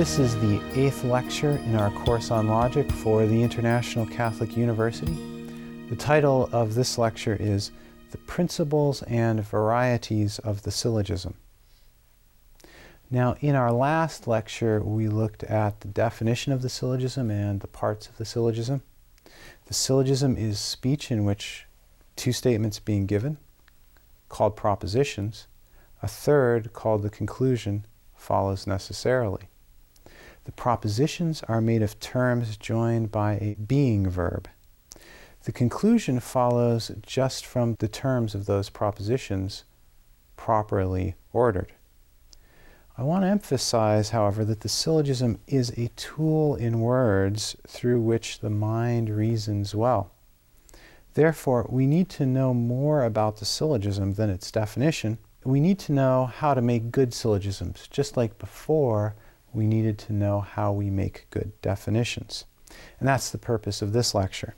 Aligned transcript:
This 0.00 0.18
is 0.18 0.34
the 0.36 0.62
eighth 0.80 1.04
lecture 1.04 1.60
in 1.66 1.76
our 1.76 1.90
course 1.90 2.30
on 2.30 2.48
logic 2.48 2.90
for 2.90 3.26
the 3.26 3.42
International 3.42 4.06
Catholic 4.06 4.56
University. 4.56 5.12
The 5.90 5.96
title 5.96 6.48
of 6.52 6.74
this 6.74 6.96
lecture 6.96 7.36
is 7.38 7.70
The 8.10 8.16
Principles 8.16 9.02
and 9.02 9.44
Varieties 9.44 10.38
of 10.38 10.62
the 10.62 10.70
Syllogism. 10.70 11.34
Now, 13.10 13.36
in 13.40 13.54
our 13.54 13.70
last 13.70 14.26
lecture, 14.26 14.82
we 14.82 15.06
looked 15.06 15.44
at 15.44 15.82
the 15.82 15.88
definition 15.88 16.54
of 16.54 16.62
the 16.62 16.70
syllogism 16.70 17.30
and 17.30 17.60
the 17.60 17.68
parts 17.68 18.08
of 18.08 18.16
the 18.16 18.24
syllogism. 18.24 18.80
The 19.66 19.74
syllogism 19.74 20.34
is 20.34 20.58
speech 20.58 21.10
in 21.10 21.26
which 21.26 21.66
two 22.16 22.32
statements 22.32 22.78
being 22.78 23.04
given, 23.04 23.36
called 24.30 24.56
propositions, 24.56 25.46
a 26.02 26.08
third, 26.08 26.72
called 26.72 27.02
the 27.02 27.10
conclusion, 27.10 27.84
follows 28.14 28.66
necessarily. 28.66 29.49
The 30.44 30.52
propositions 30.52 31.42
are 31.48 31.60
made 31.60 31.82
of 31.82 32.00
terms 32.00 32.56
joined 32.56 33.10
by 33.10 33.34
a 33.34 33.54
being 33.54 34.08
verb. 34.08 34.48
The 35.44 35.52
conclusion 35.52 36.20
follows 36.20 36.90
just 37.02 37.46
from 37.46 37.76
the 37.78 37.88
terms 37.88 38.34
of 38.34 38.46
those 38.46 38.68
propositions 38.68 39.64
properly 40.36 41.16
ordered. 41.32 41.72
I 42.98 43.02
want 43.02 43.24
to 43.24 43.28
emphasize, 43.28 44.10
however, 44.10 44.44
that 44.44 44.60
the 44.60 44.68
syllogism 44.68 45.40
is 45.46 45.70
a 45.70 45.88
tool 45.96 46.56
in 46.56 46.80
words 46.80 47.56
through 47.66 48.02
which 48.02 48.40
the 48.40 48.50
mind 48.50 49.08
reasons 49.08 49.74
well. 49.74 50.10
Therefore, 51.14 51.66
we 51.70 51.86
need 51.86 52.08
to 52.10 52.26
know 52.26 52.52
more 52.52 53.04
about 53.04 53.38
the 53.38 53.44
syllogism 53.44 54.14
than 54.14 54.30
its 54.30 54.50
definition. 54.50 55.18
We 55.44 55.60
need 55.60 55.78
to 55.80 55.92
know 55.92 56.26
how 56.26 56.52
to 56.52 56.60
make 56.60 56.90
good 56.90 57.14
syllogisms, 57.14 57.88
just 57.88 58.16
like 58.16 58.38
before 58.38 59.14
we 59.52 59.66
needed 59.66 59.98
to 59.98 60.12
know 60.12 60.40
how 60.40 60.72
we 60.72 60.90
make 60.90 61.26
good 61.30 61.52
definitions. 61.62 62.44
And 62.98 63.08
that's 63.08 63.30
the 63.30 63.38
purpose 63.38 63.82
of 63.82 63.92
this 63.92 64.14
lecture 64.14 64.54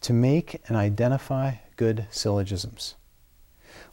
to 0.00 0.12
make 0.12 0.60
and 0.66 0.76
identify 0.76 1.54
good 1.76 2.06
syllogisms. 2.10 2.94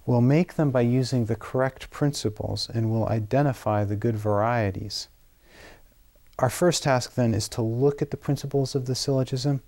We'll 0.05 0.21
make 0.21 0.55
them 0.55 0.71
by 0.71 0.81
using 0.81 1.25
the 1.25 1.35
correct 1.35 1.89
principles 1.89 2.69
and 2.73 2.89
we'll 2.89 3.07
identify 3.07 3.83
the 3.83 3.95
good 3.95 4.15
varieties. 4.15 5.09
Our 6.39 6.49
first 6.49 6.83
task 6.83 7.15
then 7.15 7.33
is 7.33 7.49
to 7.49 7.61
look 7.61 8.01
at 8.01 8.11
the 8.11 8.17
principles 8.17 8.73
of 8.75 8.85
the 8.85 8.95
syllogism. 8.95 9.61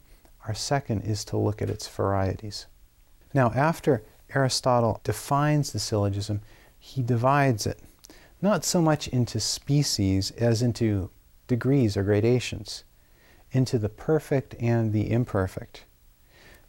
Our 0.47 0.53
second 0.53 1.01
is 1.01 1.25
to 1.25 1.37
look 1.37 1.61
at 1.61 1.69
its 1.69 1.87
varieties. 1.87 2.67
Now, 3.33 3.51
after 3.53 4.03
Aristotle 4.33 5.01
defines 5.03 5.71
the 5.71 5.79
syllogism, 5.79 6.41
he 6.79 7.03
divides 7.03 7.67
it 7.67 7.79
not 8.41 8.63
so 8.63 8.81
much 8.81 9.07
into 9.09 9.39
species 9.39 10.31
as 10.31 10.61
into 10.61 11.09
degrees 11.47 11.97
or 11.97 12.03
gradations, 12.03 12.83
into 13.51 13.77
the 13.77 13.89
perfect 13.89 14.55
and 14.59 14.93
the 14.93 15.11
imperfect. 15.11 15.85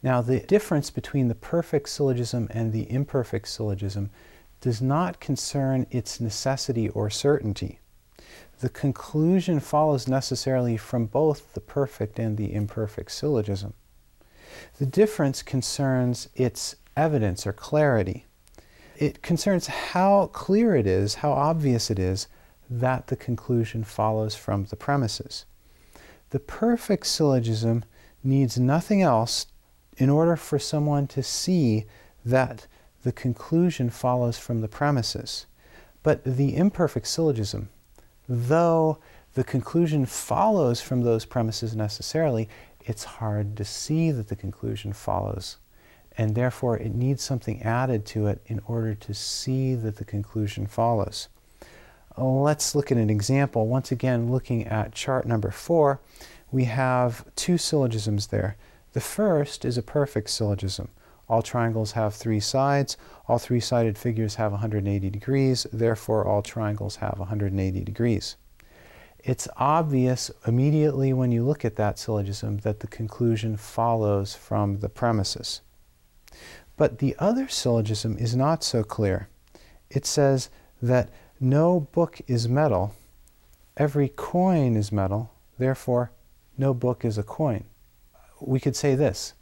Now, 0.03 0.23
the 0.23 0.41
difference 0.41 0.91
between 0.91 1.29
the 1.29 1.35
perfect 1.35 1.89
syllogism 1.89 2.49
and 2.51 2.73
the 2.73 2.91
imperfect 2.91 3.49
syllogism 3.49 4.11
does 4.61 4.81
not 4.81 5.21
concern 5.21 5.87
its 5.91 6.21
necessity 6.21 6.89
or 6.89 7.11
certainty. 7.11 7.79
The 8.61 8.69
conclusion 8.69 9.61
follows 9.61 10.09
necessarily 10.09 10.77
from 10.77 11.07
both 11.07 11.55
the 11.55 11.61
perfect 11.61 12.19
and 12.19 12.37
the 12.37 12.53
imperfect 12.53 13.13
syllogism. 13.13 13.75
The 14.79 14.87
difference 14.87 15.43
concerns 15.43 16.29
its 16.35 16.77
evidence 16.97 17.47
or 17.47 17.53
clarity 17.53 18.27
it 19.01 19.23
concerns 19.23 19.67
how 19.67 20.27
clear 20.27 20.77
it 20.77 20.87
is, 20.87 21.17
how 21.17 21.33
obvious 21.33 21.91
it 21.91 21.99
is 21.99 22.29
that 22.69 23.07
the 23.07 23.17
conclusion 23.17 23.83
follows 23.83 24.37
from 24.37 24.67
the 24.67 24.77
premises. 24.77 25.47
The 26.29 26.39
perfect 26.39 27.07
syllogism 27.07 27.85
needs 28.23 28.59
nothing 28.59 29.01
else 29.01 29.47
in 29.97 30.11
order 30.11 30.37
for 30.37 30.59
someone 30.59 31.07
to 31.09 31.23
see 31.23 31.87
that 32.27 32.67
the 33.03 33.11
conclusion 33.11 33.89
follows 33.89 34.39
from 34.39 34.61
the 34.61 34.69
premises. 34.69 35.47
But 36.03 36.23
the 36.25 36.55
imperfect 36.55 37.07
syllogism, 37.07 37.71
though 38.29 38.99
the 39.33 39.45
conclusion 39.45 40.05
follows 40.05 40.83
from 40.83 41.01
those 41.01 41.25
premises 41.25 41.75
necessarily, 41.75 42.51
it's 42.85 43.05
hard 43.05 43.57
to 43.57 43.65
see 43.65 44.11
that 44.11 44.29
the 44.29 44.37
conclusion 44.37 44.93
follows 44.93 45.57
and 46.17 46.35
therefore 46.35 46.77
it 46.77 46.95
needs 46.95 47.23
something 47.23 47.63
added 47.63 48.05
to 48.07 48.27
it 48.27 48.41
in 48.47 48.61
order 48.67 48.95
to 48.95 49.15
see 49.15 49.75
that 49.75 49.97
the 49.97 50.05
conclusion 50.05 50.67
follows. 50.67 51.29
Let's 52.17 52.75
look 52.75 52.91
at 52.91 52.99
an 52.99 53.11
example. 53.11 53.67
Once 53.67 53.93
again, 53.93 54.31
looking 54.31 54.67
at 54.67 54.93
chart 54.93 55.27
number 55.27 55.51
four, 55.51 56.01
we 56.51 56.65
have 56.65 57.25
two 57.37 57.57
syllogisms 57.57 58.27
there. 58.27 58.57
The 58.93 59.01
first 59.01 59.65
is 59.65 59.79
a 59.79 59.83
perfect 59.83 60.31
syllogism. 60.31 60.89
All 61.29 61.43
triangles 61.43 61.93
have 61.93 62.13
three 62.13 62.41
sides. 62.41 62.97
All 63.29 63.39
three-sided 63.39 63.97
figures 63.97 64.35
have 64.35 64.51
180 64.51 65.11
degrees. 65.11 65.65
Therefore, 65.73 66.27
all 66.27 66.43
triangles 66.43 66.97
have 66.97 67.21
180 67.21 67.85
degrees. 67.85 68.37
It's 69.21 69.47
obvious 69.57 70.33
immediately 70.45 71.13
when 71.13 71.31
you 71.31 71.45
look 71.45 71.65
at 71.65 71.77
that 71.77 72.01
syllogism 72.01 72.59
that 72.59 72.81
the 72.81 72.89
conclusion 72.89 73.57
follows 73.57 74.35
from 74.35 74.81
the 74.81 74.89
premises. 74.89 75.61
But 76.81 76.97
the 76.97 77.15
other 77.19 77.47
syllogism 77.47 78.17
is 78.17 78.35
not 78.35 78.65
so 78.65 78.83
clear. 78.83 79.29
It 79.91 80.07
says 80.07 80.49
that 80.81 81.11
no 81.39 81.81
book 81.81 82.23
is 82.27 82.49
metal, 82.49 82.95
every 83.77 84.09
coin 84.09 84.77
is 84.77 84.91
metal, 84.91 85.31
therefore, 85.59 86.11
no 86.57 86.73
book 86.73 87.05
is 87.05 87.19
a 87.19 87.23
coin. 87.23 87.65
We 88.41 88.61
could 88.61 88.77
say 88.77 88.95
this 88.95 89.35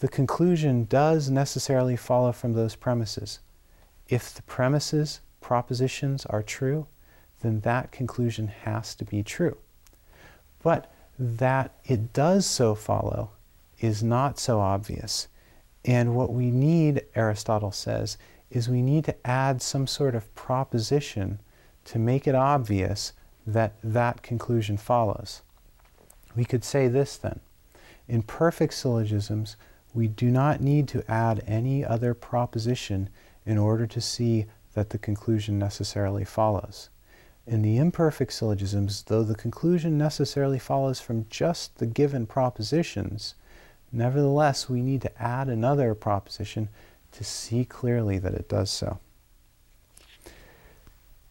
the 0.00 0.08
conclusion 0.08 0.84
does 0.84 1.30
necessarily 1.30 1.96
follow 1.96 2.30
from 2.30 2.52
those 2.52 2.76
premises. 2.76 3.38
If 4.06 4.34
the 4.34 4.42
premises, 4.42 5.22
propositions, 5.40 6.26
are 6.26 6.42
true, 6.42 6.88
then 7.40 7.60
that 7.60 7.90
conclusion 7.90 8.48
has 8.48 8.94
to 8.96 9.06
be 9.06 9.22
true. 9.22 9.56
But 10.62 10.92
that 11.18 11.74
it 11.86 12.12
does 12.12 12.44
so 12.44 12.74
follow 12.74 13.30
is 13.80 14.02
not 14.02 14.38
so 14.38 14.60
obvious. 14.60 15.28
And 15.84 16.14
what 16.14 16.32
we 16.32 16.50
need, 16.50 17.04
Aristotle 17.14 17.72
says, 17.72 18.16
is 18.50 18.68
we 18.68 18.82
need 18.82 19.04
to 19.06 19.26
add 19.26 19.62
some 19.62 19.86
sort 19.86 20.14
of 20.14 20.32
proposition 20.34 21.40
to 21.84 21.98
make 21.98 22.26
it 22.26 22.34
obvious 22.34 23.12
that 23.46 23.74
that 23.82 24.22
conclusion 24.22 24.76
follows. 24.76 25.42
We 26.36 26.44
could 26.44 26.64
say 26.64 26.88
this 26.88 27.16
then. 27.16 27.40
In 28.06 28.22
perfect 28.22 28.74
syllogisms, 28.74 29.56
we 29.94 30.08
do 30.08 30.30
not 30.30 30.60
need 30.60 30.88
to 30.88 31.10
add 31.10 31.42
any 31.46 31.84
other 31.84 32.14
proposition 32.14 33.08
in 33.44 33.58
order 33.58 33.86
to 33.86 34.00
see 34.00 34.46
that 34.74 34.90
the 34.90 34.98
conclusion 34.98 35.58
necessarily 35.58 36.24
follows. 36.24 36.88
In 37.46 37.62
the 37.62 37.76
imperfect 37.76 38.32
syllogisms, 38.32 39.02
though 39.02 39.24
the 39.24 39.34
conclusion 39.34 39.98
necessarily 39.98 40.58
follows 40.58 41.00
from 41.00 41.26
just 41.28 41.78
the 41.78 41.86
given 41.86 42.26
propositions, 42.26 43.34
Nevertheless, 43.92 44.68
we 44.68 44.80
need 44.80 45.02
to 45.02 45.22
add 45.22 45.48
another 45.48 45.94
proposition 45.94 46.68
to 47.12 47.24
see 47.24 47.64
clearly 47.64 48.18
that 48.18 48.34
it 48.34 48.48
does 48.48 48.70
so. 48.70 48.98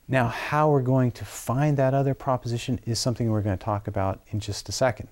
Now, 0.08 0.28
how 0.28 0.70
we're 0.70 0.82
going 0.82 1.12
to 1.14 1.26
find 1.26 1.78
that 1.78 1.94
other 1.94 2.14
proposition 2.14 2.80
is 2.86 3.00
something 3.00 3.32
we're 3.32 3.42
going 3.42 3.58
to 3.58 3.64
talk 3.64 3.88
about 3.88 4.22
in 4.30 4.40
just 4.40 4.70
a 4.70 4.72
second. 4.72 5.08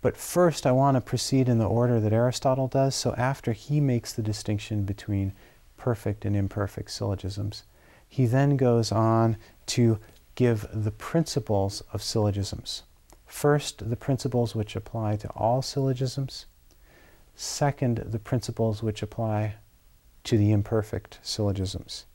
But 0.00 0.16
first, 0.16 0.64
I 0.64 0.72
want 0.72 0.96
to 0.96 1.00
proceed 1.00 1.48
in 1.48 1.58
the 1.58 1.68
order 1.68 1.98
that 2.00 2.12
Aristotle 2.12 2.68
does. 2.68 2.94
So, 2.94 3.14
after 3.14 3.52
he 3.52 3.80
makes 3.80 4.12
the 4.12 4.22
distinction 4.22 4.84
between 4.84 5.32
perfect 5.76 6.24
and 6.24 6.36
imperfect 6.36 6.90
syllogisms, 6.92 7.64
he 8.08 8.26
then 8.26 8.56
goes 8.56 8.92
on 8.92 9.36
to 9.66 9.98
give 10.36 10.66
the 10.72 10.92
principles 10.92 11.82
of 11.92 12.02
syllogisms. 12.02 12.84
First, 13.28 13.88
the 13.88 13.96
principles 13.96 14.54
which 14.54 14.74
apply 14.74 15.16
to 15.16 15.28
all 15.30 15.62
syllogisms. 15.62 16.46
Second, 17.36 17.98
the 17.98 18.18
principles 18.18 18.82
which 18.82 19.02
apply 19.02 19.54
to 20.24 20.36
the 20.36 20.50
imperfect 20.50 21.20
syllogisms. 21.22 22.06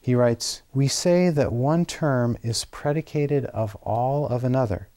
He 0.00 0.14
writes, 0.14 0.62
We 0.74 0.88
say 0.88 1.30
that 1.30 1.52
one 1.52 1.86
term 1.86 2.36
is 2.42 2.66
predicated 2.66 3.46
of 3.46 3.76
all 3.76 4.26
of 4.26 4.44
another 4.44 4.88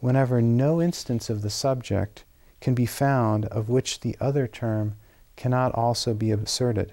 whenever 0.00 0.40
no 0.40 0.80
instance 0.80 1.28
of 1.28 1.42
the 1.42 1.50
subject 1.50 2.24
can 2.60 2.74
be 2.74 2.86
found 2.86 3.46
of 3.46 3.68
which 3.68 4.00
the 4.00 4.16
other 4.20 4.46
term 4.46 4.94
cannot 5.36 5.74
also 5.74 6.14
be 6.14 6.30
asserted. 6.30 6.92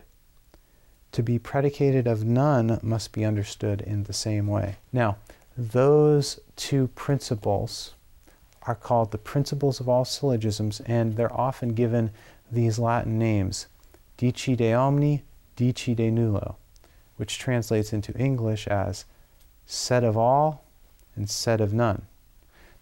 To 1.11 1.23
be 1.23 1.39
predicated 1.39 2.07
of 2.07 2.23
none 2.23 2.79
must 2.81 3.11
be 3.11 3.23
understood 3.23 3.81
in 3.81 4.03
the 4.03 4.13
same 4.13 4.47
way. 4.47 4.77
Now, 4.91 5.17
those 5.57 6.39
two 6.55 6.87
principles 6.89 7.93
are 8.63 8.75
called 8.75 9.11
the 9.11 9.17
principles 9.17 9.79
of 9.79 9.87
all 9.87 10.03
syllogisms, 10.03 10.81
and 10.81 11.15
they're 11.15 11.33
often 11.33 11.69
given 11.69 12.11
these 12.51 12.79
Latin 12.79 13.17
names, 13.17 13.67
dici 14.17 14.55
de 14.55 14.73
omni, 14.73 15.23
dici 15.55 15.93
de 15.93 16.11
nullo, 16.11 16.55
which 17.17 17.37
translates 17.37 17.93
into 17.93 18.17
English 18.17 18.67
as 18.67 19.05
said 19.65 20.03
of 20.03 20.17
all 20.17 20.65
and 21.15 21.29
said 21.29 21.61
of 21.61 21.73
none. 21.73 22.03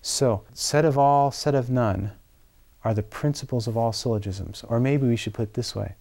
So, 0.01 0.43
said 0.53 0.85
of 0.85 0.97
all, 0.97 1.31
said 1.31 1.55
of 1.55 1.69
none 1.69 2.11
are 2.83 2.93
the 2.93 3.03
principles 3.03 3.67
of 3.67 3.77
all 3.77 3.93
syllogisms. 3.93 4.63
Or 4.67 4.79
maybe 4.79 5.07
we 5.07 5.15
should 5.15 5.33
put 5.33 5.43
it 5.43 5.53
this 5.53 5.75
way 5.75 5.95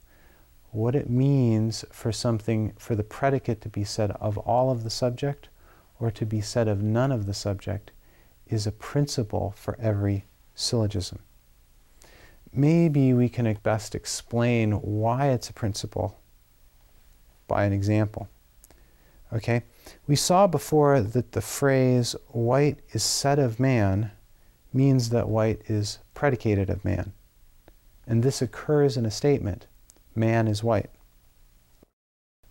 what 0.72 0.94
it 0.94 1.10
means 1.10 1.84
for 1.90 2.10
something, 2.10 2.72
for 2.78 2.96
the 2.96 3.04
predicate 3.04 3.60
to 3.60 3.69
be 3.69 3.84
said 3.84 4.10
of 4.12 4.38
all 4.38 4.70
of 4.70 4.84
the 4.84 4.90
subject 4.90 5.50
or 6.02 6.10
to 6.10 6.26
be 6.26 6.40
said 6.40 6.66
of 6.66 6.82
none 6.82 7.12
of 7.12 7.26
the 7.26 7.32
subject 7.32 7.93
is 8.49 8.66
a 8.66 8.72
principle 8.72 9.54
for 9.56 9.78
every 9.81 10.25
syllogism. 10.52 11.20
Maybe 12.52 13.14
we 13.14 13.28
can 13.28 13.46
at 13.46 13.62
best 13.62 13.94
explain 13.94 14.72
why 14.72 15.28
it's 15.28 15.49
a 15.49 15.52
principle 15.52 16.19
by 17.46 17.64
an 17.64 17.72
example. 17.72 18.28
Okay? 19.32 19.62
We 20.08 20.16
saw 20.16 20.49
before 20.49 21.00
that 21.00 21.32
the 21.32 21.40
phrase 21.40 22.16
white 22.31 22.81
is 22.93 23.05
said 23.05 23.38
of 23.38 23.60
man 23.60 24.10
means 24.72 25.10
that 25.10 25.28
white 25.28 25.62
is 25.69 26.00
predicated 26.14 26.69
of 26.69 26.84
man. 26.84 27.12
And 28.08 28.25
this 28.25 28.43
occurs 28.43 28.96
in 28.96 29.06
a 29.06 29.10
statement 29.10 29.69
man 30.16 30.48
is 30.48 30.64
white. 30.64 30.90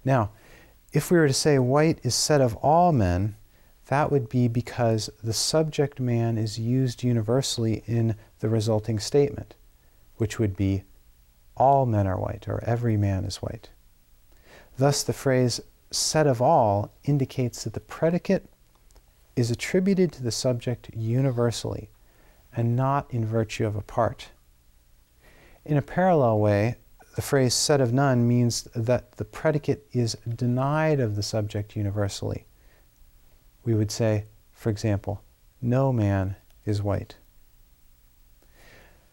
Now, 0.06 0.32
if 0.94 1.12
we 1.12 1.18
were 1.18 1.28
to 1.28 1.34
say 1.34 1.60
white 1.60 2.00
is 2.02 2.16
said 2.16 2.40
of 2.40 2.56
all 2.56 2.94
men, 2.94 3.36
that 3.92 4.10
would 4.10 4.30
be 4.30 4.48
because 4.48 5.10
the 5.22 5.34
subject 5.34 6.00
man 6.00 6.38
is 6.38 6.58
used 6.58 7.04
universally 7.04 7.84
in 7.88 8.16
the 8.40 8.48
resulting 8.48 8.98
statement, 9.00 9.54
which 10.16 10.40
would 10.40 10.56
be 10.56 10.84
all 11.58 11.86
men 11.86 12.08
are 12.08 12.18
white 12.18 12.48
or 12.48 12.64
every 12.64 12.96
man 12.96 13.26
is 13.26 13.42
white. 13.42 13.70
Thus, 14.78 15.04
the 15.04 15.12
phrase 15.12 15.60
said 15.90 16.26
of 16.26 16.42
all 16.42 16.94
indicates 17.04 17.66
that 17.66 17.74
the 17.74 17.82
predicate 17.82 18.48
is 19.36 19.52
attributed 19.52 20.14
to 20.14 20.24
the 20.24 20.32
subject 20.32 20.90
universally 20.96 21.90
and 22.56 22.78
not 22.78 23.14
in 23.14 23.26
virtue 23.26 23.68
of 23.68 23.76
a 23.76 23.82
part. 23.82 24.30
In 25.66 25.76
a 25.76 25.82
parallel 25.82 26.40
way, 26.40 26.76
the 27.18 27.22
phrase 27.22 27.54
said 27.54 27.82
of 27.82 27.92
none 27.92 28.26
means 28.26 28.70
that 28.74 29.18
the 29.18 29.26
predicate 29.26 29.86
is 29.92 30.16
denied 30.34 31.02
of 31.02 31.18
the 31.18 31.24
subject 31.24 31.76
universally. 31.76 32.46
We 33.64 33.74
would 33.74 33.92
say, 33.92 34.26
for 34.52 34.70
example, 34.70 35.24
no 35.62 35.94
man 35.94 36.36
is 36.66 36.82
white. 36.82 37.16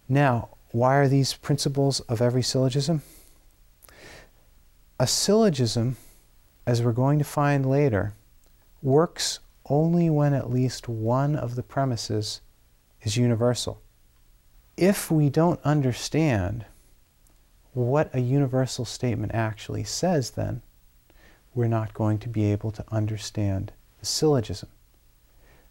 Now, 0.08 0.50
why 0.70 0.96
are 0.96 1.08
these 1.08 1.34
principles 1.34 2.00
of 2.00 2.22
every 2.22 2.42
syllogism? 2.42 3.02
A 4.98 5.06
syllogism, 5.06 5.96
as 6.66 6.82
we're 6.82 6.92
going 6.92 7.18
to 7.18 7.24
find 7.24 7.64
later, 7.64 8.14
works 8.82 9.40
only 9.66 10.08
when 10.08 10.32
at 10.34 10.50
least 10.50 10.88
one 10.88 11.36
of 11.36 11.54
the 11.54 11.62
premises 11.62 12.40
is 13.02 13.16
universal. 13.16 13.82
If 14.76 15.10
we 15.10 15.28
don't 15.28 15.60
understand 15.62 16.64
what 17.72 18.14
a 18.14 18.20
universal 18.20 18.84
statement 18.84 19.32
actually 19.34 19.84
says, 19.84 20.30
then 20.30 20.62
we're 21.54 21.68
not 21.68 21.94
going 21.94 22.18
to 22.18 22.28
be 22.28 22.50
able 22.50 22.70
to 22.72 22.84
understand 22.90 23.72
the 24.00 24.06
syllogism. 24.06 24.68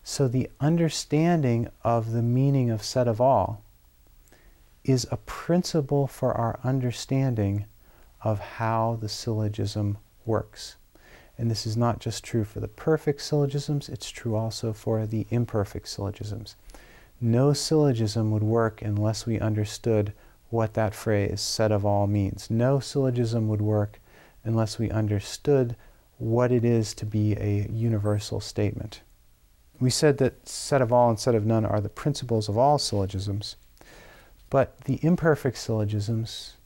So 0.03 0.27
the 0.27 0.49
understanding 0.59 1.69
of 1.83 2.11
the 2.11 2.21
meaning 2.21 2.69
of 2.69 2.83
said 2.83 3.07
of 3.07 3.19
all 3.19 3.61
is 4.83 5.05
a 5.11 5.17
principle 5.17 6.07
for 6.07 6.33
our 6.33 6.59
understanding 6.63 7.65
of 8.23 8.39
how 8.39 8.97
the 9.01 9.09
syllogism 9.09 9.97
works. 10.25 10.77
And 11.37 11.51
this 11.51 11.67
is 11.67 11.77
not 11.77 11.99
just 11.99 12.23
true 12.23 12.43
for 12.43 12.59
the 12.59 12.67
perfect 12.67 13.21
syllogisms, 13.21 13.89
it's 13.89 14.09
true 14.09 14.35
also 14.35 14.73
for 14.73 15.05
the 15.05 15.27
imperfect 15.29 15.87
syllogisms. 15.87 16.55
No 17.21 17.53
syllogism 17.53 18.31
would 18.31 18.43
work 18.43 18.81
unless 18.81 19.25
we 19.25 19.39
understood 19.39 20.13
what 20.49 20.73
that 20.75 20.95
phrase 20.95 21.41
said 21.41 21.71
of 21.71 21.85
all 21.85 22.07
means. 22.07 22.49
No 22.49 22.79
syllogism 22.79 23.47
would 23.49 23.61
work 23.61 23.99
unless 24.43 24.79
we 24.79 24.89
understood 24.89 25.75
what 26.17 26.51
it 26.51 26.65
is 26.65 26.93
to 26.95 27.05
be 27.05 27.33
a 27.35 27.67
universal 27.71 28.39
statement. 28.39 29.01
We 29.79 29.89
said 29.89 30.17
that 30.17 30.47
said 30.47 30.81
of 30.81 30.91
all 30.91 31.09
and 31.09 31.19
said 31.19 31.35
of 31.35 31.45
none 31.45 31.65
are 31.65 31.79
the 31.79 31.89
principles 31.89 32.49
of 32.49 32.57
all 32.57 32.77
syllogisms, 32.77 33.55
but 34.49 34.81
the 34.81 34.99
imperfect 35.03 35.57
syllogisms, 35.57 36.57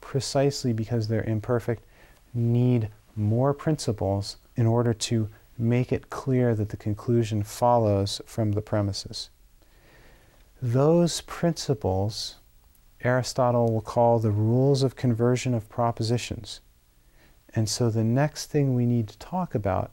precisely 0.00 0.72
because 0.72 1.08
they're 1.08 1.24
imperfect, 1.24 1.84
need 2.32 2.88
more 3.14 3.52
principles 3.52 4.38
in 4.56 4.66
order 4.66 4.94
to 4.94 5.28
make 5.58 5.92
it 5.92 6.10
clear 6.10 6.54
that 6.54 6.70
the 6.70 6.76
conclusion 6.76 7.42
follows 7.42 8.20
from 8.26 8.52
the 8.52 8.62
premises. 8.62 9.30
Those 10.62 11.20
principles 11.20 12.36
Aristotle 13.04 13.70
will 13.70 13.82
call 13.82 14.18
the 14.18 14.30
rules 14.30 14.82
of 14.82 14.96
conversion 14.96 15.52
of 15.52 15.68
propositions. 15.68 16.60
And 17.54 17.68
so 17.68 17.88
the 17.88 18.04
next 18.04 18.46
thing 18.46 18.74
we 18.74 18.86
need 18.86 19.08
to 19.08 19.18
talk 19.18 19.54
about 19.54 19.92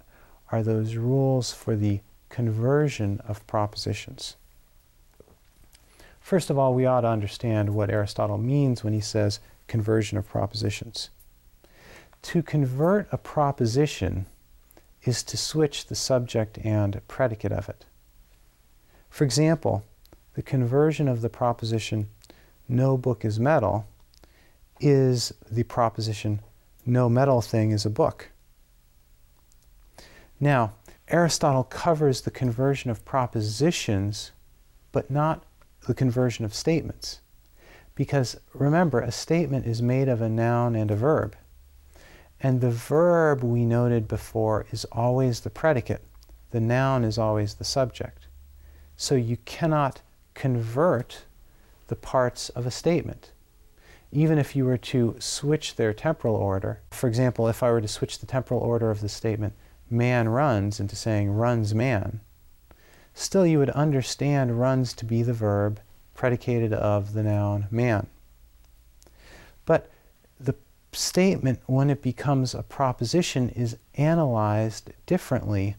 are 0.52 0.64
those 0.64 0.96
rules 0.96 1.54
for 1.54 1.76
the 1.76 2.02
conversion 2.30 3.22
of 3.28 3.46
propositions. 3.48 4.36
First 6.20 6.50
of 6.50 6.58
all, 6.58 6.74
we 6.74 6.86
ought 6.86 7.02
to 7.02 7.08
understand 7.08 7.74
what 7.74 7.90
Aristotle 7.90 8.38
means 8.38 8.84
when 8.84 8.94
he 8.94 9.02
says 9.02 9.40
conversion 9.68 10.18
of 10.18 10.28
propositions. 10.28 11.10
To 12.24 12.44
convert 12.44 13.08
a 13.12 13.18
proposition 13.18 14.26
is 15.04 15.24
to 15.24 15.38
switch 15.38 15.88
the 15.88 15.96
subject 15.96 16.60
and 16.64 17.02
predicate 17.08 17.52
of 17.52 17.68
it. 17.70 17.86
For 19.10 19.24
example, 19.24 19.84
the 20.36 20.42
conversion 20.42 21.08
of 21.08 21.22
the 21.22 21.30
proposition 21.30 22.08
no 22.68 22.98
book 22.98 23.26
is 23.26 23.40
metal 23.40 23.86
is 24.80 25.34
the 25.52 25.64
proposition 25.64 26.40
no 26.86 27.10
metal 27.10 27.42
thing 27.42 27.72
is 27.72 27.86
a 27.86 27.90
book. 27.90 28.30
Now, 30.40 30.74
Aristotle 31.08 31.64
covers 31.64 32.22
the 32.22 32.32
conversion 32.32 32.90
of 32.90 33.06
propositions, 33.06 34.32
but 34.92 35.12
not 35.12 35.44
the 35.88 35.94
conversion 35.94 36.46
of 36.46 36.54
statements. 36.54 37.22
Because 37.96 38.40
remember, 38.54 39.00
a 39.02 39.12
statement 39.12 39.66
is 39.66 39.82
made 39.82 40.08
of 40.08 40.22
a 40.22 40.30
noun 40.30 40.76
and 40.76 40.90
a 40.90 40.96
verb. 40.96 41.36
And 42.40 42.62
the 42.62 42.72
verb 42.72 43.44
we 43.44 43.66
noted 43.66 44.08
before 44.08 44.66
is 44.72 44.86
always 44.86 45.42
the 45.42 45.50
predicate, 45.50 46.04
the 46.50 46.60
noun 46.60 47.04
is 47.04 47.18
always 47.18 47.56
the 47.56 47.64
subject. 47.64 48.28
So 48.98 49.16
you 49.16 49.38
cannot 49.46 50.02
convert 50.34 51.26
the 51.88 51.96
parts 51.96 52.50
of 52.50 52.66
a 52.66 52.72
statement. 52.72 53.32
Even 54.12 54.38
if 54.38 54.56
you 54.56 54.66
were 54.66 54.78
to 54.78 55.16
switch 55.20 55.76
their 55.76 55.94
temporal 55.94 56.36
order, 56.36 56.82
for 56.92 57.08
example, 57.08 57.48
if 57.48 57.64
I 57.64 57.72
were 57.72 57.82
to 57.82 57.88
switch 57.88 58.20
the 58.20 58.26
temporal 58.26 58.60
order 58.60 58.92
of 58.92 59.02
the 59.02 59.10
statement, 59.10 59.54
man 59.90 60.28
runs, 60.30 60.80
into 60.80 60.96
saying 60.96 61.32
runs 61.32 61.74
man, 61.74 62.20
still 63.14 63.46
you 63.46 63.60
would 63.60 63.70
understand 63.72 64.60
runs 64.60 64.94
to 64.94 65.06
be 65.06 65.24
the 65.24 65.34
verb 65.34 65.80
predicated 66.14 66.74
of 66.74 67.14
the 67.14 67.24
noun 67.24 67.68
man. 67.72 68.08
But 69.66 69.90
the 70.40 70.56
statement, 70.92 71.62
when 71.66 71.90
it 71.90 72.02
becomes 72.02 72.54
a 72.54 72.64
proposition, 72.64 73.50
is 73.50 73.78
analyzed 73.96 74.92
differently 75.06 75.76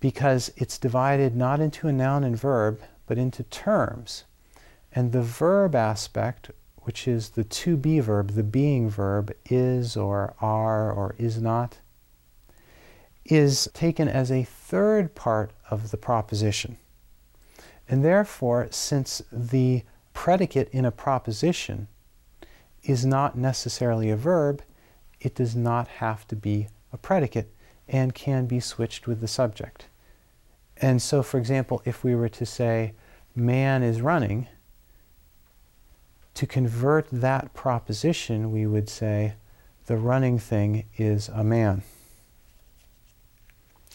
because 0.00 0.52
it's 0.56 0.78
divided 0.78 1.34
not 1.34 1.60
into 1.60 1.88
a 1.88 1.92
noun 1.92 2.24
and 2.24 2.36
verb, 2.36 2.80
but 3.06 3.18
into 3.18 3.42
terms. 3.44 4.24
And 4.92 5.12
the 5.12 5.22
verb 5.22 5.74
aspect, 5.74 6.50
which 6.84 7.08
is 7.08 7.30
the 7.30 7.44
to 7.44 7.76
be 7.76 8.00
verb, 8.00 8.30
the 8.30 8.42
being 8.42 8.88
verb, 8.88 9.32
is 9.46 9.96
or 9.96 10.34
are 10.40 10.90
or 10.90 11.14
is 11.18 11.40
not, 11.40 11.78
is 13.24 13.68
taken 13.74 14.08
as 14.08 14.30
a 14.30 14.44
third 14.44 15.14
part 15.14 15.50
of 15.70 15.90
the 15.90 15.96
proposition. 15.96 16.76
And 17.88 18.04
therefore, 18.04 18.68
since 18.70 19.22
the 19.32 19.82
predicate 20.12 20.68
in 20.72 20.84
a 20.84 20.90
proposition 20.90 21.88
is 22.82 23.04
not 23.04 23.36
necessarily 23.36 24.10
a 24.10 24.16
verb, 24.16 24.62
it 25.20 25.34
does 25.34 25.56
not 25.56 25.88
have 25.88 26.26
to 26.28 26.36
be 26.36 26.68
a 26.92 26.98
predicate 26.98 27.50
and 27.88 28.14
can 28.14 28.46
be 28.46 28.60
switched 28.60 29.06
with 29.06 29.20
the 29.20 29.28
subject. 29.28 29.86
And 30.76 31.00
so, 31.00 31.22
for 31.22 31.38
example, 31.38 31.82
if 31.84 32.04
we 32.04 32.14
were 32.14 32.28
to 32.30 32.46
say, 32.46 32.94
man 33.34 33.82
is 33.82 34.00
running, 34.00 34.48
to 36.34 36.46
convert 36.46 37.06
that 37.10 37.54
proposition, 37.54 38.50
we 38.50 38.66
would 38.66 38.88
say, 38.88 39.34
the 39.86 39.96
running 39.96 40.38
thing 40.38 40.84
is 40.96 41.28
a 41.28 41.44
man. 41.44 41.82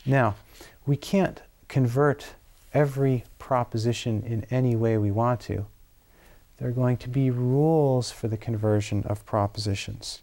Now, 0.05 0.35
we 0.85 0.95
can't 0.95 1.41
convert 1.67 2.33
every 2.73 3.25
proposition 3.37 4.23
in 4.23 4.45
any 4.49 4.75
way 4.75 4.97
we 4.97 5.11
want 5.11 5.39
to. 5.41 5.65
There 6.57 6.67
are 6.67 6.73
going 6.73 6.97
to 6.97 7.09
be 7.09 7.31
rules 7.31 8.11
for 8.11 8.27
the 8.27 8.37
conversion 8.37 9.03
of 9.05 9.25
propositions. 9.25 10.21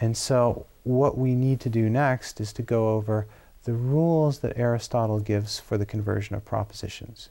And 0.00 0.16
so, 0.16 0.66
what 0.84 1.18
we 1.18 1.34
need 1.34 1.60
to 1.60 1.68
do 1.68 1.90
next 1.90 2.40
is 2.40 2.52
to 2.54 2.62
go 2.62 2.90
over 2.90 3.26
the 3.64 3.72
rules 3.72 4.38
that 4.38 4.56
Aristotle 4.56 5.20
gives 5.20 5.58
for 5.58 5.76
the 5.76 5.84
conversion 5.84 6.34
of 6.34 6.44
propositions. 6.44 7.28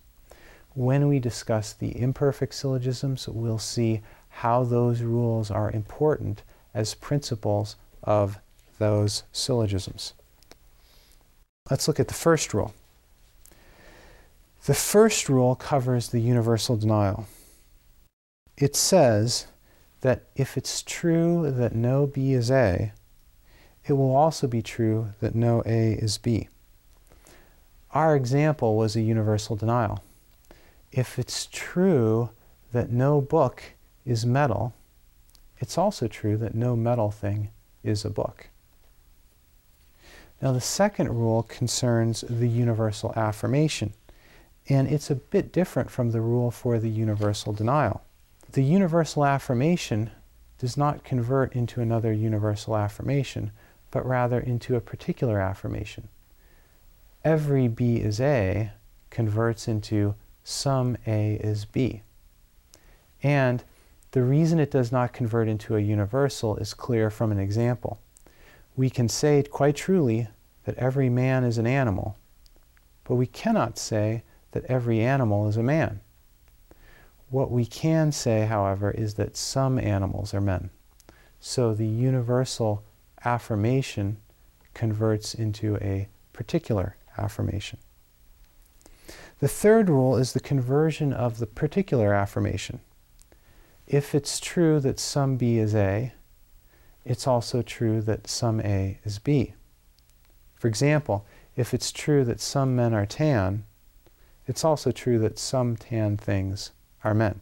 When 0.78 1.08
we 1.08 1.18
discuss 1.18 1.74
the 1.74 2.00
imperfect 2.00 2.54
syllogisms, 2.54 3.28
we'll 3.28 3.58
see 3.58 4.02
how 4.30 4.64
those 4.64 5.02
rules 5.02 5.50
are 5.50 5.72
important 5.72 6.44
as 6.72 6.94
principles 6.94 7.78
of 8.04 8.38
those 8.78 9.24
syllogisms. 9.32 10.14
Let's 11.72 11.88
look 11.88 12.00
at 12.00 12.10
the 12.10 12.14
first 12.14 12.54
rule. 12.54 12.76
The 14.68 14.76
first 14.76 15.28
rule 15.30 15.56
covers 15.56 16.10
the 16.10 16.22
universal 16.22 16.78
denial. 16.78 17.26
It 18.56 18.76
says 18.76 19.48
that 20.02 20.26
if 20.36 20.58
it's 20.58 20.84
true 20.84 21.50
that 21.50 21.74
no 21.74 22.06
B 22.06 22.34
is 22.34 22.52
A, 22.52 22.94
it 23.88 23.94
will 23.94 24.16
also 24.16 24.46
be 24.46 24.62
true 24.62 25.14
that 25.22 25.34
no 25.34 25.64
A 25.66 25.94
is 25.94 26.20
B. 26.20 26.50
Our 27.94 28.16
example 28.16 28.78
was 28.78 28.96
a 28.96 29.02
universal 29.02 29.56
denial. 29.56 30.04
If 30.92 31.20
it's 31.20 31.48
true 31.52 32.30
that 32.72 32.92
no 32.92 33.22
book 33.22 33.64
is 34.06 34.26
metal, 34.26 34.74
it's 35.60 35.78
also 35.78 36.08
true 36.08 36.38
that 36.38 36.56
no 36.56 36.76
metal 36.76 37.12
thing 37.12 37.50
is 37.84 38.06
a 38.06 38.10
book. 38.10 38.50
Now, 40.42 40.52
the 40.52 40.62
second 40.62 41.10
rule 41.10 41.44
concerns 41.44 42.24
the 42.30 42.48
universal 42.48 43.12
affirmation, 43.16 43.94
and 44.70 44.88
it's 44.88 45.10
a 45.10 45.16
bit 45.16 45.52
different 45.52 45.90
from 45.90 46.12
the 46.12 46.22
rule 46.22 46.52
for 46.52 46.78
the 46.78 46.90
universal 46.90 47.54
denial. 47.54 48.04
The 48.52 48.64
universal 48.64 49.26
affirmation 49.26 50.12
does 50.60 50.78
not 50.78 51.04
convert 51.04 51.54
into 51.54 51.82
another 51.82 52.14
universal 52.14 52.78
affirmation, 52.78 53.52
but 53.92 54.06
rather 54.06 54.40
into 54.40 54.76
a 54.76 54.82
particular 54.82 55.40
affirmation. 55.40 56.08
Every 57.24 57.68
B 57.68 57.98
is 57.98 58.22
A 58.22 58.72
converts 59.10 59.68
into 59.68 60.16
some 60.50 60.96
A 61.06 61.34
is 61.34 61.66
B. 61.66 62.04
And 63.22 63.66
the 64.12 64.24
reason 64.24 64.60
it 64.60 64.72
does 64.72 64.94
not 64.94 65.12
convert 65.12 65.50
into 65.50 65.76
a 65.76 65.82
universal 65.82 66.56
is 66.56 66.74
clear 66.74 67.10
from 67.10 67.34
an 67.34 67.40
example. 67.40 68.00
We 68.78 68.90
can 68.90 69.10
say 69.10 69.44
quite 69.44 69.76
truly 69.76 70.30
that 70.64 70.78
every 70.78 71.10
man 71.10 71.44
is 71.44 71.58
an 71.58 71.68
animal, 71.68 72.16
but 73.04 73.16
we 73.16 73.28
cannot 73.28 73.78
say 73.78 74.24
that 74.52 74.64
every 74.66 75.02
animal 75.02 75.50
is 75.50 75.58
a 75.58 75.64
man. 75.64 76.00
What 77.30 77.52
we 77.52 77.66
can 77.66 78.14
say, 78.14 78.46
however, 78.46 78.92
is 78.92 79.16
that 79.16 79.36
some 79.36 79.78
animals 79.78 80.34
are 80.34 80.40
men. 80.40 80.70
So 81.42 81.74
the 81.74 81.86
universal 81.86 82.86
affirmation 83.26 84.16
converts 84.74 85.34
into 85.34 85.76
a 85.82 86.08
particular 86.32 86.96
affirmation. 87.18 87.80
The 89.40 89.48
third 89.48 89.90
rule 89.90 90.18
is 90.18 90.34
the 90.34 90.40
conversion 90.40 91.14
of 91.14 91.38
the 91.38 91.46
particular 91.46 92.14
affirmation. 92.14 92.80
If 93.86 94.16
it's 94.16 94.40
true 94.40 94.80
that 94.80 95.00
some 95.00 95.38
B 95.38 95.60
is 95.60 95.76
A, 95.76 96.14
it's 97.06 97.28
also 97.28 97.62
true 97.62 98.02
that 98.02 98.28
some 98.28 98.60
A 98.62 99.00
is 99.04 99.20
B. 99.20 99.54
For 100.56 100.68
example, 100.68 101.26
if 101.56 101.74
it's 101.74 101.92
true 101.92 102.26
that 102.26 102.42
some 102.42 102.76
men 102.76 102.94
are 102.94 103.06
tan, 103.06 103.64
it's 104.48 104.66
also 104.66 104.92
true 104.92 105.20
that 105.20 105.38
some 105.38 105.76
tan 105.76 106.18
things 106.18 106.72
are 107.04 107.14
men. 107.14 107.42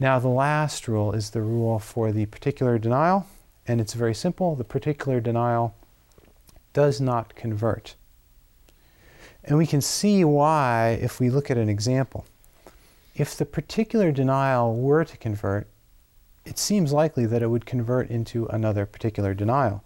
Now, 0.00 0.18
the 0.18 0.28
last 0.28 0.88
rule 0.88 1.12
is 1.12 1.30
the 1.30 1.40
rule 1.40 1.78
for 1.78 2.12
the 2.12 2.26
particular 2.26 2.78
denial, 2.78 3.26
and 3.66 3.80
it's 3.80 3.94
very 3.94 4.14
simple. 4.14 4.56
The 4.56 4.64
particular 4.64 5.20
denial 5.20 5.74
does 6.72 7.00
not 7.00 7.34
convert. 7.34 7.94
And 9.46 9.56
we 9.56 9.66
can 9.66 9.80
see 9.80 10.24
why 10.24 10.98
if 11.00 11.20
we 11.20 11.30
look 11.30 11.50
at 11.50 11.56
an 11.56 11.68
example 11.68 12.24
if 13.16 13.34
the 13.34 13.46
particular 13.46 14.12
denial 14.12 14.74
were 14.74 15.04
to 15.04 15.16
convert, 15.16 15.66
it 16.44 16.58
seems 16.58 16.92
likely 16.92 17.26
that 17.26 17.42
it 17.42 17.48
would 17.48 17.66
convert 17.66 18.10
into 18.10 18.46
another 18.46 18.84
particular 18.86 19.34
denial. 19.34 19.82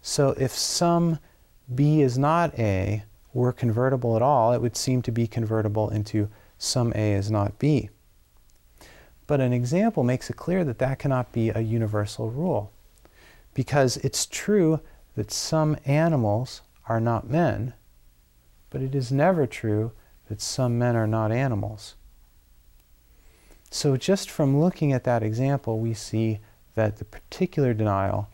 So 0.00 0.30
if 0.38 0.52
some 0.52 1.18
B 1.74 2.00
is 2.00 2.16
not 2.16 2.56
A 2.58 3.02
were 3.34 3.52
convertible 3.52 4.16
at 4.16 4.22
all, 4.22 4.52
it 4.52 4.62
would 4.62 4.76
seem 4.76 5.02
to 5.02 5.12
be 5.12 5.26
convertible 5.26 5.90
into 5.90 6.28
some 6.56 6.92
A 6.94 7.12
is 7.12 7.30
not 7.30 7.58
B. 7.58 7.90
But 9.26 9.40
an 9.40 9.52
example 9.52 10.04
makes 10.04 10.30
it 10.30 10.36
clear 10.36 10.64
that 10.64 10.78
that 10.78 10.98
cannot 10.98 11.32
be 11.32 11.50
a 11.50 11.60
universal 11.60 12.30
rule 12.30 12.72
because 13.54 13.96
it's 13.98 14.24
true 14.24 14.80
that 15.16 15.30
some 15.30 15.76
animals 15.84 16.62
are 16.88 17.00
not 17.00 17.28
men, 17.28 17.74
but 18.70 18.82
it 18.82 18.94
is 18.94 19.12
never 19.12 19.46
true 19.46 19.92
that 20.28 20.40
some 20.40 20.78
men 20.78 20.96
are 20.96 21.06
not 21.06 21.32
animals. 21.32 21.94
So, 23.70 23.96
just 23.96 24.30
from 24.30 24.60
looking 24.60 24.92
at 24.92 25.04
that 25.04 25.22
example, 25.22 25.78
we 25.78 25.92
see 25.94 26.38
that 26.74 26.96
the 26.96 27.04
particular 27.04 27.74
denial 27.74 28.28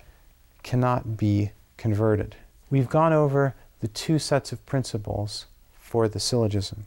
cannot 0.62 1.16
be 1.16 1.50
converted. 1.76 2.36
We've 2.70 2.88
gone 2.88 3.12
over 3.12 3.54
the 3.80 3.88
two 3.88 4.18
sets 4.18 4.52
of 4.52 4.64
principles 4.66 5.46
for 5.78 6.08
the 6.08 6.20
syllogism. 6.20 6.86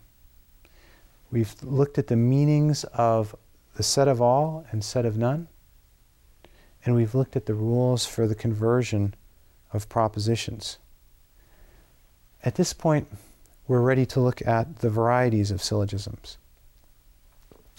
We've 1.31 1.55
looked 1.61 1.97
at 1.97 2.07
the 2.07 2.15
meanings 2.15 2.83
of 2.85 3.35
the 3.75 3.83
said 3.83 4.07
of 4.07 4.21
all 4.21 4.65
and 4.71 4.83
said 4.83 5.05
of 5.05 5.17
none, 5.17 5.47
and 6.85 6.95
we've 6.95 7.13
looked 7.13 7.35
at 7.35 7.45
the 7.45 7.53
rules 7.53 8.05
for 8.05 8.27
the 8.27 8.35
conversion 8.35 9.13
of 9.73 9.89
propositions. 9.89 10.77
At 12.43 12.55
this 12.55 12.73
point, 12.73 13.07
we're 13.67 13.81
ready 13.81 14.05
to 14.05 14.19
look 14.19 14.45
at 14.47 14.77
the 14.77 14.89
varieties 14.89 15.51
of 15.51 15.61
syllogisms. 15.61 16.37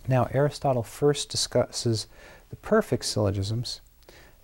Now, 0.07 0.28
Aristotle 0.33 0.83
first 0.83 1.30
discusses 1.30 2.07
the 2.50 2.57
perfect 2.57 3.04
syllogisms, 3.04 3.80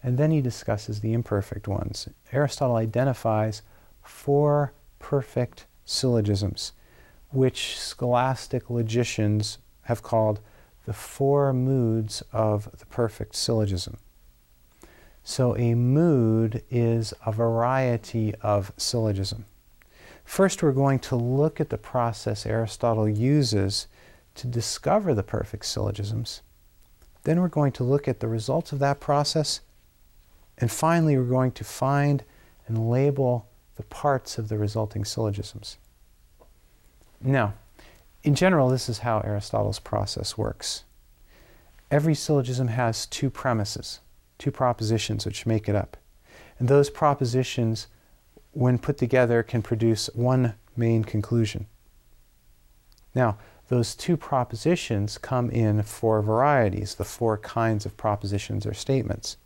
and 0.02 0.18
then 0.18 0.30
he 0.30 0.40
discusses 0.40 1.00
the 1.00 1.12
imperfect 1.12 1.68
ones. 1.68 2.08
Aristotle 2.32 2.76
identifies 2.76 3.62
four 4.02 4.72
perfect 4.98 5.66
syllogisms, 5.84 6.72
which 7.30 7.78
scholastic 7.78 8.70
logicians 8.70 9.58
have 9.82 10.02
called 10.02 10.40
the 10.86 10.92
four 10.92 11.52
moods 11.52 12.22
of 12.32 12.68
the 12.78 12.86
perfect 12.86 13.34
syllogism. 13.34 13.96
So, 15.26 15.56
a 15.56 15.74
mood 15.74 16.62
is 16.70 17.14
a 17.24 17.32
variety 17.32 18.34
of 18.42 18.72
syllogism. 18.76 19.46
First, 20.24 20.62
we're 20.62 20.72
going 20.72 20.98
to 21.00 21.16
look 21.16 21.60
at 21.60 21.70
the 21.70 21.78
process 21.78 22.46
Aristotle 22.46 23.08
uses 23.08 23.86
to 24.34 24.46
discover 24.46 25.14
the 25.14 25.22
perfect 25.22 25.66
syllogisms. 25.66 26.42
Then 27.22 27.40
we're 27.40 27.48
going 27.48 27.72
to 27.72 27.84
look 27.84 28.08
at 28.08 28.20
the 28.20 28.28
results 28.28 28.72
of 28.72 28.78
that 28.80 29.00
process. 29.00 29.60
And 30.58 30.70
finally, 30.70 31.16
we're 31.16 31.24
going 31.24 31.52
to 31.52 31.64
find 31.64 32.24
and 32.66 32.90
label 32.90 33.48
the 33.76 33.82
parts 33.84 34.38
of 34.38 34.48
the 34.48 34.58
resulting 34.58 35.04
syllogisms. 35.04 35.78
Now, 37.20 37.54
in 38.22 38.34
general, 38.34 38.68
this 38.68 38.88
is 38.88 38.98
how 38.98 39.20
Aristotle's 39.20 39.78
process 39.78 40.38
works. 40.38 40.84
Every 41.90 42.14
syllogism 42.14 42.68
has 42.68 43.06
two 43.06 43.30
premises, 43.30 44.00
two 44.38 44.50
propositions 44.50 45.26
which 45.26 45.46
make 45.46 45.68
it 45.68 45.76
up. 45.76 45.96
And 46.58 46.68
those 46.68 46.90
propositions, 46.90 47.86
when 48.54 48.78
put 48.78 48.98
together, 48.98 49.42
can 49.42 49.62
produce 49.62 50.08
one 50.14 50.54
main 50.76 51.04
conclusion. 51.04 51.66
Now, 53.14 53.38
those 53.68 53.94
two 53.94 54.16
propositions 54.16 55.18
come 55.18 55.50
in 55.50 55.82
four 55.82 56.20
varieties, 56.22 56.94
the 56.94 57.04
four 57.04 57.38
kinds 57.38 57.86
of 57.86 57.96
propositions 57.96 58.66
or 58.66 58.74
statements. 58.74 59.36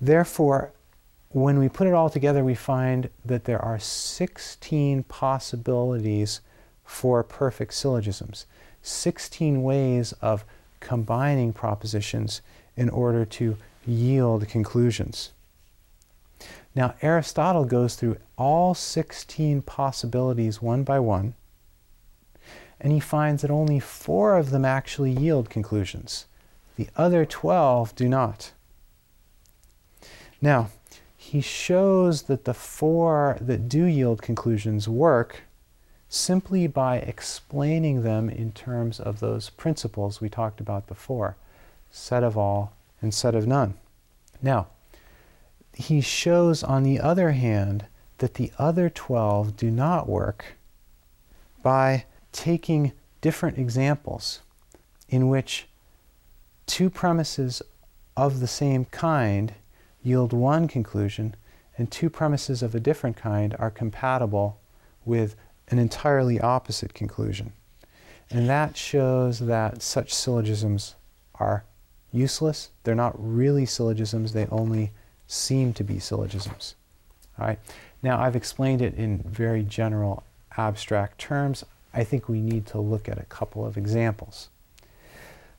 Therefore, 0.00 0.72
when 1.30 1.58
we 1.58 1.68
put 1.68 1.86
it 1.86 1.94
all 1.94 2.10
together, 2.10 2.44
we 2.44 2.54
find 2.54 3.10
that 3.24 3.44
there 3.44 3.62
are 3.62 3.78
16 3.78 5.02
possibilities 5.04 6.40
for 6.84 7.22
perfect 7.22 7.74
syllogisms, 7.74 8.46
16 8.82 9.62
ways 9.62 10.12
of 10.20 10.44
combining 10.80 11.52
propositions 11.52 12.42
in 12.76 12.88
order 12.90 13.24
to 13.24 13.56
yield 13.86 14.48
conclusions. 14.48 15.32
Now, 16.74 16.94
Aristotle 17.02 17.64
goes 17.64 17.94
through 17.94 18.16
all 18.36 18.74
16 18.74 19.62
possibilities 19.62 20.60
one 20.60 20.82
by 20.82 20.98
one, 20.98 21.34
and 22.80 22.92
he 22.92 23.00
finds 23.00 23.42
that 23.42 23.50
only 23.50 23.78
four 23.78 24.36
of 24.36 24.50
them 24.50 24.64
actually 24.64 25.12
yield 25.12 25.48
conclusions. 25.48 26.26
The 26.76 26.88
other 26.96 27.24
12 27.24 27.94
do 27.94 28.08
not. 28.08 28.52
Now, 30.40 30.70
he 31.16 31.40
shows 31.40 32.22
that 32.22 32.44
the 32.44 32.54
four 32.54 33.38
that 33.40 33.68
do 33.68 33.84
yield 33.84 34.20
conclusions 34.20 34.88
work 34.88 35.42
simply 36.08 36.66
by 36.66 36.96
explaining 36.98 38.02
them 38.02 38.28
in 38.28 38.52
terms 38.52 39.00
of 39.00 39.20
those 39.20 39.50
principles 39.50 40.20
we 40.20 40.28
talked 40.28 40.60
about 40.60 40.86
before 40.86 41.36
said 41.90 42.22
of 42.22 42.36
all 42.36 42.72
and 43.00 43.14
said 43.14 43.34
of 43.34 43.46
none. 43.46 43.74
Now, 44.42 44.66
he 45.74 46.00
shows, 46.00 46.62
on 46.62 46.82
the 46.82 47.00
other 47.00 47.32
hand, 47.32 47.86
that 48.18 48.34
the 48.34 48.52
other 48.58 48.88
12 48.88 49.56
do 49.56 49.70
not 49.70 50.08
work 50.08 50.56
by 51.62 52.04
taking 52.32 52.92
different 53.20 53.58
examples 53.58 54.40
in 55.08 55.28
which 55.28 55.66
two 56.66 56.88
premises 56.88 57.62
of 58.16 58.40
the 58.40 58.46
same 58.46 58.84
kind 58.86 59.54
yield 60.02 60.32
one 60.32 60.68
conclusion 60.68 61.34
and 61.76 61.90
two 61.90 62.08
premises 62.08 62.62
of 62.62 62.74
a 62.74 62.80
different 62.80 63.16
kind 63.16 63.56
are 63.58 63.70
compatible 63.70 64.60
with 65.04 65.34
an 65.68 65.78
entirely 65.78 66.40
opposite 66.40 66.94
conclusion. 66.94 67.52
And 68.30 68.48
that 68.48 68.76
shows 68.76 69.40
that 69.40 69.82
such 69.82 70.14
syllogisms 70.14 70.94
are 71.34 71.64
useless. 72.12 72.70
They're 72.84 72.94
not 72.94 73.14
really 73.16 73.66
syllogisms, 73.66 74.32
they 74.32 74.46
only 74.46 74.92
seem 75.34 75.72
to 75.74 75.84
be 75.84 75.98
syllogisms. 75.98 76.76
All 77.38 77.46
right. 77.46 77.58
Now, 78.02 78.20
I've 78.20 78.36
explained 78.36 78.82
it 78.82 78.94
in 78.94 79.18
very 79.18 79.62
general, 79.62 80.24
abstract 80.56 81.18
terms. 81.18 81.64
I 81.92 82.04
think 82.04 82.28
we 82.28 82.40
need 82.40 82.66
to 82.66 82.80
look 82.80 83.08
at 83.08 83.18
a 83.18 83.24
couple 83.24 83.66
of 83.66 83.76
examples. 83.76 84.48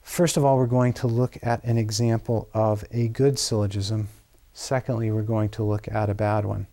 First 0.01 0.37
of 0.37 0.45
all, 0.45 0.57
we're 0.57 0.67
going 0.67 0.93
to 0.93 1.07
look 1.07 1.37
at 1.41 1.63
an 1.63 1.77
example 1.77 2.47
of 2.53 2.85
a 2.91 3.07
good 3.07 3.39
syllogism. 3.39 4.09
Secondly, 4.53 5.11
we're 5.11 5.23
going 5.23 5.49
to 5.49 5.63
look 5.63 5.87
at 5.87 6.09
a 6.09 6.13
bad 6.13 6.45
one. 6.45 6.67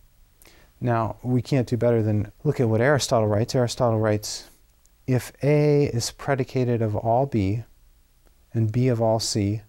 Now, 0.79 1.17
we 1.23 1.41
can't 1.41 1.67
do 1.67 1.77
better 1.77 2.03
than 2.03 2.31
look 2.43 2.59
at 2.59 2.69
what 2.69 2.81
Aristotle 2.81 3.27
writes. 3.27 3.55
Aristotle 3.55 3.99
writes, 3.99 4.49
if 5.07 5.33
A 5.41 5.85
is 5.85 6.11
predicated 6.11 6.81
of 6.81 6.95
all 6.95 7.25
B 7.25 7.63
and 8.53 8.71
B 8.71 8.87
of 8.87 9.01
all 9.01 9.19
C, 9.19 9.61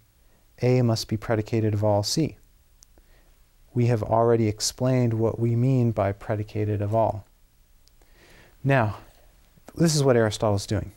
A 0.61 0.83
must 0.83 1.09
be 1.09 1.17
predicated 1.17 1.73
of 1.73 1.83
all 1.83 2.03
C 2.03 2.37
we 3.75 3.87
have 3.87 4.03
already 4.03 4.47
explained 4.47 5.15
what 5.15 5.39
we 5.39 5.57
mean 5.57 5.91
by 5.91 6.13
predicated 6.13 6.81
of 6.81 6.95
all. 6.95 7.25
Now, 8.63 8.99
this 9.75 9.97
is 9.97 10.05
what 10.05 10.17
Aristotle 10.17 10.55
is 10.57 10.67
doing. 10.67 10.93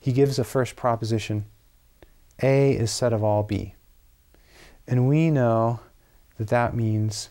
He 0.00 0.12
gives 0.12 0.38
a 0.38 0.44
first 0.44 0.76
proposition 0.76 1.44
A 2.42 2.72
is 2.72 2.90
said 2.90 3.12
of 3.12 3.22
all 3.22 3.42
B. 3.42 3.74
And 4.86 5.08
we 5.08 5.30
know 5.30 5.80
that 6.38 6.48
that 6.48 6.74
means 6.74 7.30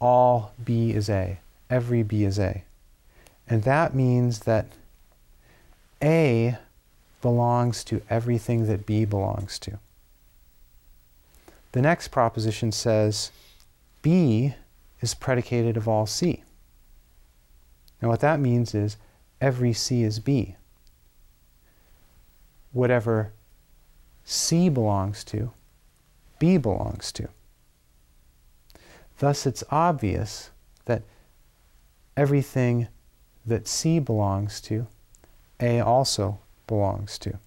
all 0.00 0.52
B 0.62 0.92
is 0.92 1.08
A, 1.08 1.38
every 1.70 2.02
B 2.02 2.24
is 2.24 2.38
A. 2.38 2.64
And 3.48 3.62
that 3.62 3.94
means 3.94 4.40
that 4.40 4.66
A 6.02 6.56
belongs 7.22 7.84
to 7.84 8.02
everything 8.10 8.66
that 8.66 8.86
B 8.86 9.04
belongs 9.04 9.58
to. 9.60 9.78
The 11.72 11.82
next 11.82 12.08
proposition 12.08 12.72
says 12.72 13.30
B 14.06 14.54
is 15.00 15.14
predicated 15.14 15.76
of 15.76 15.88
all 15.88 16.06
C. 16.06 16.44
Now, 18.00 18.06
what 18.06 18.20
that 18.20 18.38
means 18.38 18.72
is 18.72 18.98
every 19.40 19.72
C 19.72 20.04
is 20.04 20.20
B. 20.20 20.54
Whatever 22.70 23.32
C 24.22 24.68
belongs 24.68 25.24
to, 25.24 25.50
B 26.38 26.56
belongs 26.56 27.10
to. 27.14 27.28
Thus, 29.18 29.44
it's 29.44 29.64
obvious 29.72 30.50
that 30.84 31.02
everything 32.16 32.86
that 33.44 33.66
C 33.66 33.98
belongs 33.98 34.60
to, 34.60 34.86
A 35.58 35.80
also 35.80 36.38
belongs 36.68 37.18
to. 37.18 37.40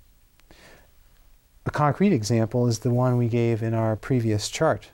A 1.65 1.72
concrete 1.72 2.12
example 2.12 2.67
is 2.67 2.80
the 2.80 2.89
one 2.89 3.15
we 3.15 3.30
gave 3.30 3.63
in 3.63 3.74
our 3.74 3.95
previous 3.95 4.50
chart 4.50 4.89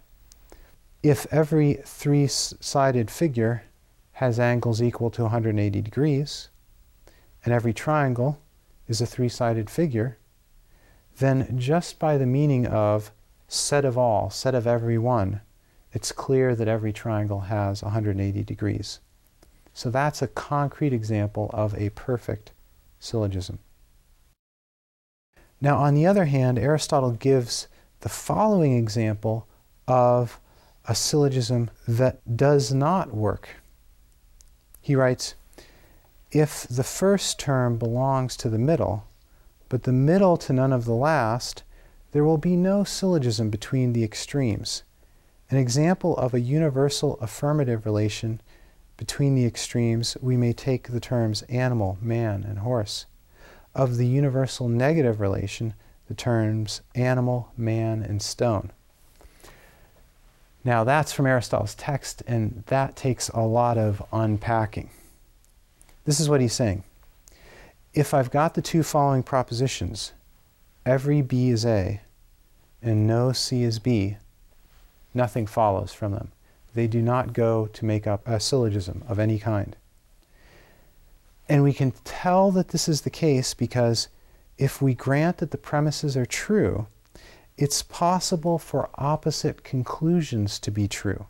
if 1.06 1.32
every 1.32 1.76
three-sided 1.86 3.12
figure 3.12 3.64
has 4.14 4.40
angles 4.40 4.82
equal 4.82 5.12
to 5.12 5.22
180 5.22 5.80
degrees, 5.80 6.50
and 7.44 7.54
every 7.54 7.74
triangle 7.74 8.40
is 8.88 9.02
a 9.02 9.06
three-sided 9.06 9.70
figure, 9.70 10.18
then 11.20 11.60
just 11.60 12.00
by 12.00 12.18
the 12.18 12.26
meaning 12.26 12.66
of 12.66 13.12
said 13.48 13.86
of 13.86 14.00
all, 14.00 14.32
set 14.32 14.56
of 14.56 14.66
every 14.66 14.98
one, 14.98 15.42
it's 15.94 16.12
clear 16.12 16.56
that 16.56 16.68
every 16.68 16.92
triangle 16.92 17.42
has 17.42 17.84
180 17.84 18.42
degrees. 18.42 19.00
So 19.74 19.92
that's 19.92 20.24
a 20.24 20.28
concrete 20.28 20.92
example 20.92 21.52
of 21.54 21.76
a 21.76 21.90
perfect 21.92 22.52
syllogism. 23.00 23.60
Now, 25.62 25.78
on 25.78 25.94
the 25.94 26.08
other 26.08 26.26
hand, 26.26 26.58
Aristotle 26.58 27.12
gives 27.12 27.68
the 28.00 28.10
following 28.10 28.76
example 28.76 29.48
of 29.88 30.40
a 30.88 30.96
syllogism 30.96 31.70
that 31.88 32.38
does 32.38 32.74
not 32.74 33.14
work. 33.14 33.50
He 34.82 34.96
writes, 34.96 35.36
if 36.32 36.68
the 36.68 36.84
first 36.84 37.40
term 37.40 37.78
belongs 37.78 38.36
to 38.38 38.50
the 38.50 38.60
middle, 38.60 39.08
but 39.70 39.84
the 39.84 39.94
middle 39.94 40.38
to 40.38 40.54
none 40.54 40.74
of 40.74 40.86
the 40.86 40.94
last, 40.94 41.64
there 42.12 42.24
will 42.24 42.38
be 42.38 42.56
no 42.56 42.84
syllogism 42.84 43.50
between 43.50 43.94
the 43.94 44.04
extremes. 44.04 44.84
An 45.50 45.58
example 45.58 46.16
of 46.18 46.34
a 46.34 46.40
universal 46.40 47.20
affirmative 47.20 47.86
relation 47.86 48.42
between 48.98 49.36
the 49.36 49.46
extremes, 49.46 50.16
we 50.22 50.38
may 50.38 50.54
take 50.54 50.88
the 50.88 51.00
terms 51.00 51.42
animal, 51.44 51.98
man, 52.02 52.44
and 52.44 52.60
horse. 52.60 53.06
Of 53.74 53.98
the 53.98 54.08
universal 54.08 54.70
negative 54.70 55.20
relation, 55.20 55.74
the 56.08 56.14
terms 56.14 56.82
animal, 56.94 57.52
man, 57.58 58.02
and 58.02 58.22
stone. 58.22 58.72
Now, 60.66 60.84
that's 60.84 61.14
from 61.14 61.28
Aristotle's 61.28 61.76
text, 61.76 62.24
and 62.26 62.64
that 62.66 62.96
takes 62.96 63.30
a 63.30 63.42
lot 63.42 63.78
of 63.78 64.04
unpacking. 64.12 64.90
This 66.06 66.20
is 66.20 66.28
what 66.28 66.42
he's 66.42 66.54
saying. 66.54 66.84
If 67.94 68.16
I've 68.16 68.32
got 68.32 68.56
the 68.56 68.64
two 68.64 68.82
following 68.82 69.22
propositions, 69.22 70.12
every 70.84 71.22
B 71.22 71.50
is 71.50 71.66
A 71.66 72.02
and 72.82 73.08
no 73.08 73.32
C 73.32 73.64
is 73.64 73.80
B, 73.80 74.18
nothing 75.14 75.48
follows 75.48 75.94
from 75.94 76.12
them. 76.12 76.32
They 76.74 76.88
do 76.88 77.02
not 77.02 77.34
go 77.34 77.68
to 77.68 77.86
make 77.86 78.06
up 78.06 78.28
a 78.28 78.40
syllogism 78.40 79.04
of 79.08 79.18
any 79.18 79.40
kind. 79.40 79.76
And 81.48 81.64
we 81.64 81.74
can 81.74 81.92
tell 82.04 82.52
that 82.52 82.70
this 82.70 82.90
is 82.90 83.02
the 83.02 83.10
case 83.10 83.54
because 83.54 84.08
if 84.58 84.82
we 84.82 84.94
grant 84.94 85.38
that 85.38 85.52
the 85.52 85.58
premises 85.58 86.18
are 86.18 86.26
true, 86.26 86.88
it's 87.58 87.82
possible 87.84 88.58
for 88.58 88.90
opposite 88.96 89.64
conclusions 89.64 90.60
to 90.60 90.72
be 90.72 90.88
true. 90.88 91.26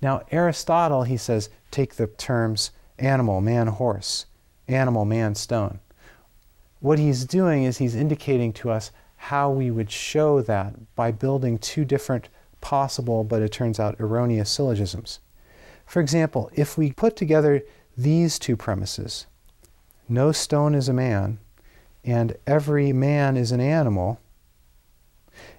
Now, 0.00 0.22
Aristotle, 0.32 1.04
he 1.04 1.16
says, 1.16 1.48
take 1.70 1.94
the 1.94 2.08
terms 2.08 2.72
animal, 2.98 3.40
man, 3.40 3.68
horse, 3.68 4.26
animal, 4.66 5.04
man, 5.04 5.34
stone. 5.34 5.78
What 6.80 6.98
he's 6.98 7.24
doing 7.24 7.62
is 7.62 7.78
he's 7.78 7.94
indicating 7.94 8.52
to 8.54 8.70
us 8.70 8.90
how 9.16 9.50
we 9.50 9.70
would 9.70 9.90
show 9.90 10.42
that 10.42 10.74
by 10.96 11.12
building 11.12 11.58
two 11.58 11.84
different 11.84 12.28
possible, 12.60 13.22
but 13.22 13.42
it 13.42 13.52
turns 13.52 13.78
out 13.78 14.00
erroneous 14.00 14.50
syllogisms. 14.50 15.20
For 15.86 16.00
example, 16.00 16.50
if 16.54 16.76
we 16.76 16.90
put 16.90 17.14
together 17.14 17.62
these 17.96 18.38
two 18.38 18.56
premises, 18.56 19.26
no 20.08 20.32
stone 20.32 20.74
is 20.74 20.88
a 20.88 20.92
man, 20.92 21.38
and 22.04 22.36
every 22.46 22.92
man 22.92 23.36
is 23.36 23.52
an 23.52 23.60
animal, 23.60 24.18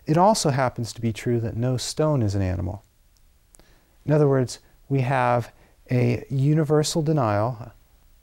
it 0.06 0.17
also 0.17 0.50
happens 0.50 0.93
to 0.93 1.02
be 1.02 1.13
true 1.13 1.39
that 1.39 1.56
no 1.56 1.78
stone 1.78 2.22
is 2.22 2.36
an 2.36 2.41
animal. 2.41 2.84
In 4.06 4.12
other 4.12 4.28
words, 4.28 4.60
we 4.89 5.02
have 5.02 5.52
a 5.89 6.26
universal 6.30 7.02
denial, 7.02 7.72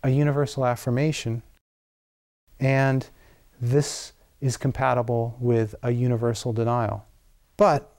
a 0.03 0.11
universal 0.11 0.67
affirmation, 0.67 1.43
and 2.59 3.09
this 3.61 4.13
is 4.41 4.57
compatible 4.57 5.37
with 5.41 5.75
a 5.83 5.91
universal 5.91 6.53
denial. 6.53 7.07
But 7.57 7.93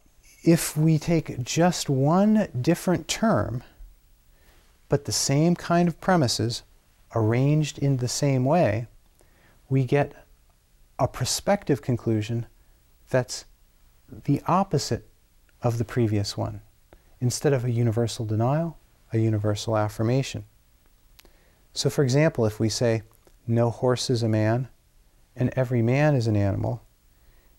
if 0.43 0.75
we 0.75 0.97
take 0.97 1.43
just 1.43 1.89
one 1.89 2.47
different 2.59 3.07
term, 3.07 3.63
but 4.89 5.05
the 5.05 5.11
same 5.11 5.55
kind 5.55 5.87
of 5.87 6.01
premises 6.01 6.63
arranged 7.15 7.77
in 7.77 7.97
the 7.97 8.07
same 8.07 8.45
way, 8.45 8.87
we 9.69 9.85
get 9.85 10.13
a 10.97 11.07
prospective 11.07 11.81
conclusion 11.81 12.45
that's 13.09 13.45
the 14.25 14.41
opposite 14.47 15.07
of 15.61 15.77
the 15.77 15.85
previous 15.85 16.37
one. 16.37 16.61
instead 17.21 17.53
of 17.53 17.63
a 17.63 17.71
universal 17.71 18.25
denial, 18.25 18.77
a 19.13 19.19
universal 19.19 19.77
affirmation. 19.77 20.43
So, 21.73 21.89
for 21.89 22.03
example, 22.03 22.45
if 22.45 22.59
we 22.59 22.67
say, 22.67 23.03
no 23.47 23.69
horse 23.69 24.09
is 24.09 24.23
a 24.23 24.27
man 24.27 24.67
and 25.35 25.53
every 25.55 25.81
man 25.81 26.15
is 26.15 26.27
an 26.27 26.35
animal, 26.35 26.81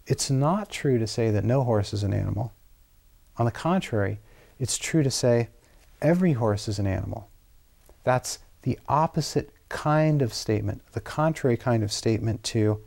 it's 0.07 0.31
not 0.31 0.69
true 0.69 0.99
to 0.99 1.07
say 1.07 1.31
that 1.31 1.45
no 1.45 1.62
horse 1.62 1.95
is 1.95 2.03
an 2.03 2.12
animal. 2.12 2.53
On 3.38 3.47
the 3.47 3.53
contrary, 3.53 4.19
it's 4.59 4.77
true 4.77 5.03
to 5.03 5.11
say 5.11 5.49
every 6.03 6.33
horse 6.33 6.69
is 6.69 6.79
an 6.79 6.87
animal. 6.87 7.29
That's 8.05 8.41
the 8.62 8.79
opposite 8.88 9.51
kind 9.69 10.21
of 10.21 10.35
statement, 10.35 10.83
the 10.93 11.01
contrary 11.01 11.57
kind 11.57 11.83
of 11.83 11.93
statement 11.93 12.43
to 12.45 12.81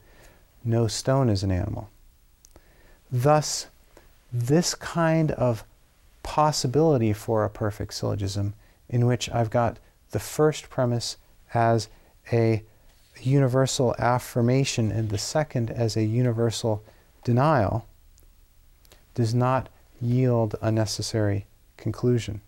no 0.64 0.88
stone 0.88 1.30
is 1.30 1.42
an 1.42 1.52
animal. 1.52 1.90
Thus, 3.18 3.68
this 4.34 4.76
kind 4.76 5.32
of 5.32 5.64
possibility 6.22 7.14
for 7.14 7.46
a 7.46 7.50
perfect 7.50 7.94
syllogism 7.94 8.56
in 8.90 9.06
which 9.06 9.30
I've 9.30 9.50
got 9.50 9.78
the 10.12 10.20
first 10.20 10.70
premise 10.70 11.16
as 11.54 11.88
a 12.34 12.62
universal 13.22 13.96
affirmation 13.98 14.92
and 14.92 15.10
the 15.10 15.18
second 15.18 15.72
as 15.72 15.96
a 15.96 16.04
universal 16.04 16.84
denial 17.24 17.86
does 19.14 19.34
not 19.34 19.70
yield 20.02 20.58
a 20.62 20.70
necessary 20.70 21.46
conclusion. 21.78 22.42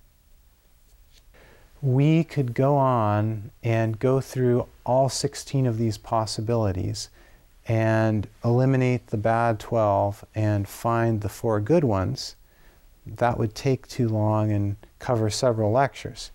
We 1.81 2.25
could 2.25 2.53
go 2.53 2.75
on 2.75 3.51
and 3.63 3.99
go 3.99 4.19
through 4.19 4.67
all 4.85 5.07
16 5.07 5.65
of 5.65 5.77
these 5.77 5.97
possibilities 5.97 7.09
and 7.67 8.27
eliminate 8.43 9.07
the 9.07 9.17
bad 9.17 9.59
12 9.59 10.25
and 10.33 10.67
find 10.67 11.21
the 11.21 11.29
four 11.29 11.59
good 11.59 11.83
ones. 11.83 12.35
That 13.05 13.37
would 13.37 13.55
take 13.55 13.87
too 13.87 14.07
long 14.07 14.51
and 14.51 14.77
cover 14.99 15.29
several 15.29 15.71
lectures. 15.71 16.31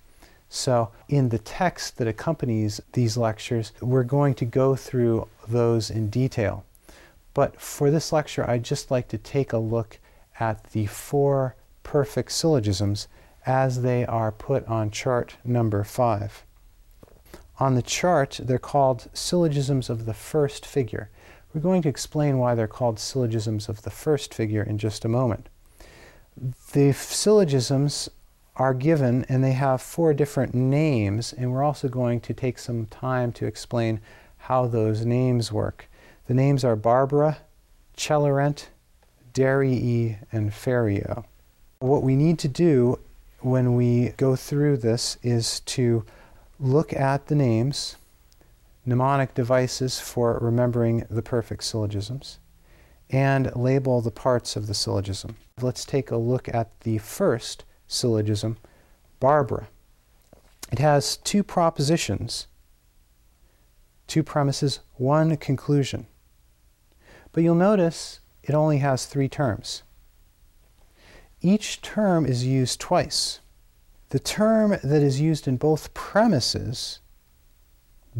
So, 0.48 0.90
in 1.08 1.30
the 1.30 1.38
text 1.38 1.96
that 1.96 2.06
accompanies 2.06 2.80
these 2.92 3.16
lectures, 3.16 3.72
we're 3.80 4.02
going 4.02 4.34
to 4.34 4.44
go 4.44 4.76
through 4.76 5.26
those 5.48 5.90
in 5.90 6.10
detail. 6.10 6.64
But 7.32 7.58
for 7.58 7.90
this 7.90 8.12
lecture, 8.12 8.48
I'd 8.48 8.62
just 8.62 8.90
like 8.90 9.08
to 9.08 9.18
take 9.18 9.54
a 9.54 9.58
look 9.58 9.98
at 10.38 10.64
the 10.72 10.86
four 10.86 11.56
perfect 11.82 12.32
syllogisms 12.32 13.08
as 13.46 13.80
they 13.80 14.04
are 14.04 14.30
put 14.30 14.66
on 14.66 14.90
chart 14.90 15.36
number 15.44 15.84
five. 15.84 16.44
On 17.58 17.74
the 17.74 17.82
chart, 17.82 18.40
they're 18.42 18.58
called 18.58 19.08
syllogisms 19.14 19.88
of 19.88 20.04
the 20.04 20.14
first 20.14 20.66
figure. 20.66 21.10
We're 21.52 21.60
going 21.60 21.82
to 21.82 21.88
explain 21.88 22.38
why 22.38 22.54
they're 22.54 22.66
called 22.66 22.98
syllogisms 22.98 23.68
of 23.68 23.82
the 23.82 23.90
first 23.90 24.32
figure 24.32 24.62
in 24.62 24.78
just 24.78 25.04
a 25.04 25.08
moment. 25.08 25.48
The 26.72 26.92
syllogisms 26.92 28.08
are 28.56 28.72
given 28.72 29.24
and 29.28 29.44
they 29.44 29.52
have 29.52 29.82
four 29.82 30.14
different 30.14 30.54
names, 30.54 31.32
and 31.32 31.52
we're 31.52 31.62
also 31.62 31.88
going 31.88 32.20
to 32.20 32.32
take 32.32 32.58
some 32.58 32.86
time 32.86 33.32
to 33.32 33.46
explain 33.46 34.00
how 34.38 34.66
those 34.66 35.04
names 35.04 35.52
work. 35.52 35.88
The 36.26 36.34
names 36.34 36.64
are 36.64 36.76
Barbara, 36.76 37.38
Celarent, 37.96 38.68
Darii, 39.34 40.18
and 40.32 40.50
Ferio. 40.50 41.24
What 41.80 42.02
we 42.02 42.16
need 42.16 42.38
to 42.40 42.48
do 42.48 42.98
when 43.40 43.74
we 43.74 44.10
go 44.16 44.36
through 44.36 44.78
this 44.78 45.18
is 45.22 45.60
to 45.60 46.04
look 46.58 46.92
at 46.92 47.26
the 47.26 47.34
names, 47.34 47.96
mnemonic 48.84 49.34
devices 49.34 50.00
for 50.00 50.38
remembering 50.40 51.06
the 51.08 51.22
perfect 51.22 51.64
syllogisms, 51.64 52.38
and 53.10 53.54
label 53.54 54.00
the 54.00 54.10
parts 54.10 54.56
of 54.56 54.66
the 54.66 54.74
syllogism. 54.74 55.36
Let's 55.60 55.84
take 55.84 56.10
a 56.10 56.16
look 56.16 56.48
at 56.48 56.80
the 56.80 56.98
first 56.98 57.64
syllogism, 57.86 58.56
Barbara. 59.20 59.68
It 60.72 60.78
has 60.78 61.18
two 61.18 61.42
propositions, 61.42 62.46
two 64.06 64.22
premises, 64.22 64.80
one 64.94 65.36
conclusion. 65.36 66.06
But 67.32 67.42
you'll 67.42 67.54
notice 67.54 68.20
it 68.42 68.54
only 68.54 68.78
has 68.78 69.06
three 69.06 69.28
terms. 69.28 69.82
Each 71.40 71.82
term 71.82 72.24
is 72.24 72.46
used 72.46 72.80
twice. 72.80 73.40
The 74.08 74.20
term 74.20 74.70
that 74.70 75.02
is 75.02 75.20
used 75.20 75.48
in 75.48 75.56
both 75.56 75.94
premises, 75.94 77.00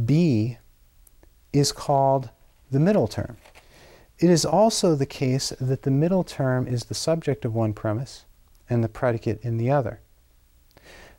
B, 0.07 0.59
is 1.53 1.73
called 1.73 2.31
the 2.71 2.81
middle 2.81 3.07
term. 3.07 3.37
It 4.19 4.31
is 4.31 4.45
also 4.45 4.95
the 4.95 5.07
case 5.07 5.53
that 5.61 5.83
the 5.83 5.91
middle 5.91 6.25
term 6.25 6.67
is 6.67 6.85
the 6.85 6.95
subject 6.95 7.45
of 7.45 7.55
one 7.55 7.73
premise 7.73 8.25
and 8.71 8.83
the 8.83 8.89
predicate 8.89 9.41
in 9.43 9.59
the 9.59 9.71
other. 9.71 10.01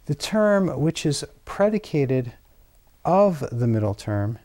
The 0.06 0.16
term 0.16 0.80
which 0.80 1.06
is 1.06 1.24
predicated 1.46 2.34
of 3.06 3.44
the 3.52 3.68
middle 3.68 3.94
term, 3.94 4.40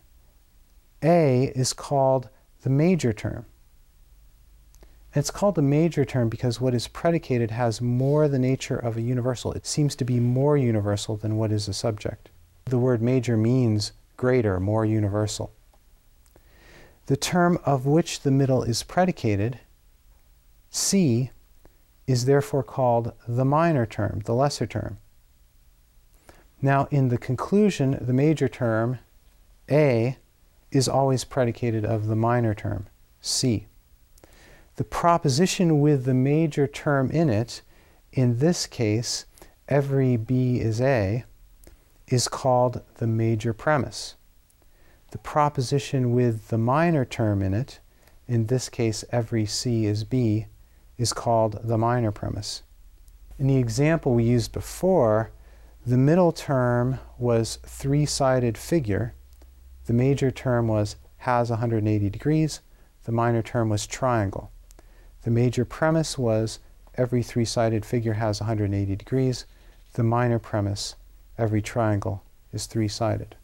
A, 1.03 1.53
is 1.55 1.73
called 1.73 2.29
the 2.63 2.71
major 2.71 3.13
term. 3.13 3.47
And 5.15 5.23
it's 5.23 5.31
called 5.31 5.55
the 5.55 5.63
major 5.63 6.05
term 6.05 6.29
because 6.29 6.61
what 6.61 6.75
is 6.75 6.87
predicated 6.87 7.51
has 7.53 7.81
more 7.81 8.29
the 8.29 8.39
nature 8.39 8.77
of 8.77 8.97
a 8.97 9.01
universal. 9.01 9.53
It 9.53 9.67
seems 9.67 9.97
to 9.97 10.05
be 10.05 10.21
more 10.21 10.57
universal 10.57 11.17
than 11.17 11.37
what 11.37 11.51
is 11.51 11.67
a 11.67 11.73
subject. 11.73 12.29
The 12.67 12.79
word 12.79 13.01
major 13.01 13.37
means 13.37 13.93
greater, 14.19 14.61
more 14.61 14.85
universal. 14.85 15.55
The 17.07 17.17
term 17.17 17.59
of 17.65 17.87
which 17.87 18.21
the 18.21 18.31
middle 18.31 18.63
is 18.63 18.83
predicated, 18.83 19.61
C, 20.69 21.31
is 22.07 22.27
therefore 22.27 22.63
called 22.63 23.15
the 23.27 23.47
minor 23.47 23.87
term, 23.87 24.21
the 24.27 24.35
lesser 24.35 24.67
term. 24.67 24.99
Now, 26.61 26.87
in 26.91 27.09
the 27.09 27.17
conclusion, 27.17 27.97
the 28.01 28.13
major 28.13 28.49
term, 28.49 28.99
A, 29.71 30.19
is 30.71 30.89
always 30.89 31.25
predicated 31.25 31.87
of 31.87 32.09
the 32.09 32.17
minor 32.17 32.53
term, 32.53 32.89
C. 33.23 33.69
The 34.77 34.85
proposition 34.85 35.81
with 35.81 36.05
the 36.05 36.15
major 36.15 36.67
term 36.67 37.11
in 37.11 37.31
it, 37.31 37.63
in 38.13 38.39
this 38.39 38.67
case, 38.67 39.25
every 39.69 40.17
B 40.17 40.61
is 40.61 40.81
A, 40.81 41.25
is 42.11 42.29
called 42.29 42.83
the 42.97 43.07
major 43.07 43.53
premise. 43.53 44.17
The 45.11 45.19
proposition 45.19 46.13
with 46.13 46.49
the 46.49 46.59
minor 46.59 47.05
term 47.05 47.43
in 47.43 47.55
it, 47.55 47.81
in 48.27 48.47
this 48.47 48.69
case, 48.69 49.05
every 49.11 49.47
C 49.47 49.87
is 49.87 50.05
B, 50.05 50.47
is 50.97 51.13
called 51.13 51.61
the 51.65 51.79
minor 51.79 52.13
premise. 52.13 52.63
In 53.39 53.47
the 53.47 53.57
example 53.57 54.15
we 54.15 54.25
used 54.25 54.53
before, 54.53 55.31
the 55.87 55.97
middle 55.97 56.33
term 56.33 56.99
was 57.19 57.59
three-sided 57.65 58.59
figure. 58.59 59.15
The 59.87 59.93
major 59.93 60.31
term 60.31 60.69
was 60.69 60.97
has 61.19 61.51
180 61.51 62.11
degrees. 62.11 62.61
The 63.05 63.13
minor 63.13 63.43
term 63.43 63.69
was 63.69 63.87
triangle. 63.87 64.51
The 65.23 65.31
major 65.31 65.65
premise 65.65 66.19
was 66.19 66.59
every 66.95 67.23
three-sided 67.23 67.85
figure 67.85 68.15
has 68.15 68.41
180 68.41 68.97
degrees. 68.97 69.47
The 69.95 70.03
minor 70.03 70.39
premise, 70.39 70.95
every 71.39 71.63
triangle 71.63 72.23
is 72.53 72.67
three-sided. 72.67 73.37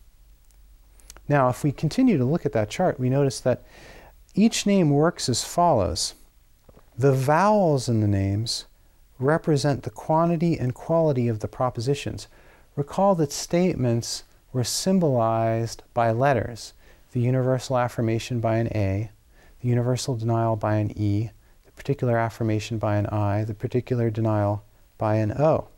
Now, 1.28 1.48
if 1.48 1.64
we 1.64 1.72
continue 1.72 2.18
to 2.18 2.24
look 2.24 2.44
at 2.44 2.52
that 2.52 2.68
chart, 2.68 3.00
we 3.00 3.08
notice 3.08 3.40
that 3.40 3.62
each 4.34 4.66
name 4.66 4.90
works 4.90 5.28
as 5.28 5.44
follows. 5.44 6.14
The 6.98 7.12
vowels 7.12 7.88
in 7.88 8.00
the 8.00 8.08
names 8.08 8.66
represent 9.18 9.84
the 9.84 9.90
quantity 9.90 10.58
and 10.58 10.74
quality 10.74 11.28
of 11.28 11.40
the 11.40 11.48
propositions. 11.48 12.28
Recall 12.76 13.14
that 13.16 13.32
statements 13.32 14.24
were 14.52 14.64
symbolized 14.64 15.82
by 15.94 16.10
letters 16.10 16.72
the 17.12 17.20
universal 17.20 17.78
affirmation 17.78 18.40
by 18.40 18.56
an 18.56 18.66
A, 18.74 19.10
the 19.62 19.68
universal 19.68 20.16
denial 20.16 20.56
by 20.56 20.76
an 20.76 20.90
E, 20.98 21.30
the 21.64 21.72
particular 21.72 22.18
affirmation 22.18 22.78
by 22.78 22.96
an 22.96 23.06
I, 23.06 23.44
the 23.44 23.54
particular 23.54 24.10
denial 24.10 24.64
by 24.98 25.16
an 25.16 25.32
O. 25.32 25.68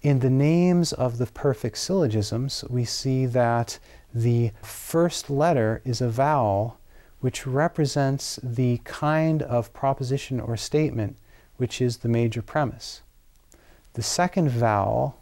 In 0.00 0.20
the 0.20 0.30
names 0.30 0.92
of 0.92 1.18
the 1.18 1.26
perfect 1.26 1.76
syllogisms, 1.76 2.64
we 2.70 2.84
see 2.84 3.26
that 3.26 3.80
the 4.14 4.52
first 4.62 5.28
letter 5.28 5.82
is 5.84 6.00
a 6.00 6.08
vowel 6.08 6.78
which 7.18 7.48
represents 7.48 8.38
the 8.40 8.80
kind 8.84 9.42
of 9.42 9.72
proposition 9.72 10.38
or 10.38 10.56
statement 10.56 11.16
which 11.56 11.80
is 11.80 11.98
the 11.98 12.08
major 12.08 12.40
premise. 12.42 13.02
The 13.94 14.02
second 14.02 14.50
vowel 14.50 15.18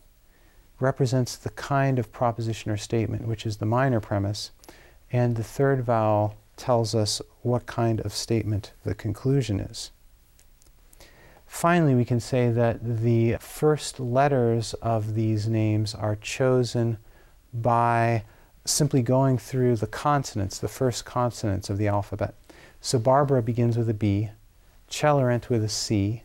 represents 0.79 1.37
the 1.37 1.51
kind 1.51 1.99
of 1.99 2.13
proposition 2.13 2.71
or 2.71 2.77
statement 2.77 3.27
which 3.27 3.47
is 3.47 3.57
the 3.57 3.65
minor 3.65 4.01
premise, 4.01 4.51
and 5.11 5.37
the 5.37 5.43
third 5.43 5.85
vowel 5.85 6.37
tells 6.59 6.95
us 6.95 7.23
what 7.41 7.65
kind 7.65 8.01
of 8.01 8.13
statement 8.13 8.73
the 8.85 8.95
conclusion 8.95 9.59
is. 9.59 9.91
Finally, 11.47 11.95
we 11.95 12.05
can 12.05 12.21
say 12.21 12.51
that 12.51 12.79
the 12.83 13.37
first 13.41 13.99
letters 13.99 14.75
of 14.75 15.15
these 15.15 15.49
names 15.49 15.95
are 15.95 16.17
chosen 16.17 16.99
by 17.55 18.23
simply 18.65 19.01
going 19.01 19.39
through 19.39 19.77
the 19.77 19.87
consonants, 19.87 20.59
the 20.59 20.69
first 20.69 21.05
consonants 21.05 21.71
of 21.71 21.79
the 21.79 21.89
alphabet. 21.89 22.35
So 22.81 22.99
Barbara 22.99 23.43
begins 23.43 23.79
with 23.79 23.89
a 23.89 23.95
B, 23.95 24.31
Celarent 24.89 25.49
with 25.49 25.65
a 25.65 25.69
C, 25.69 26.23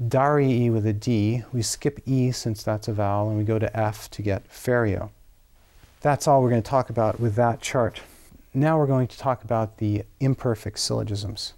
Darii 0.00 0.70
with 0.70 0.86
a 0.86 0.92
D. 0.92 1.44
We 1.52 1.62
skip 1.62 2.00
E 2.06 2.32
since 2.32 2.62
that's 2.62 2.88
a 2.88 2.92
vowel, 2.92 3.28
and 3.28 3.38
we 3.38 3.44
go 3.44 3.58
to 3.58 3.76
F 3.76 4.10
to 4.10 4.22
get 4.22 4.48
Ferio. 4.48 5.10
That's 6.00 6.26
all 6.26 6.42
we're 6.42 6.50
going 6.50 6.62
to 6.62 6.70
talk 6.70 6.90
about 6.90 7.20
with 7.20 7.36
that 7.36 7.60
chart. 7.60 8.00
Now 8.52 8.78
we're 8.78 8.86
going 8.86 9.06
to 9.06 9.18
talk 9.18 9.44
about 9.44 9.78
the 9.78 10.02
imperfect 10.20 10.78
syllogisms. 10.78 11.54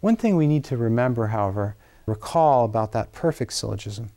One 0.00 0.16
thing 0.16 0.36
we 0.36 0.46
need 0.46 0.64
to 0.64 0.76
remember, 0.76 1.28
however, 1.28 1.76
recall 2.06 2.64
about 2.64 2.92
that 2.92 3.12
perfect 3.12 3.52
syllogism, 3.52 4.10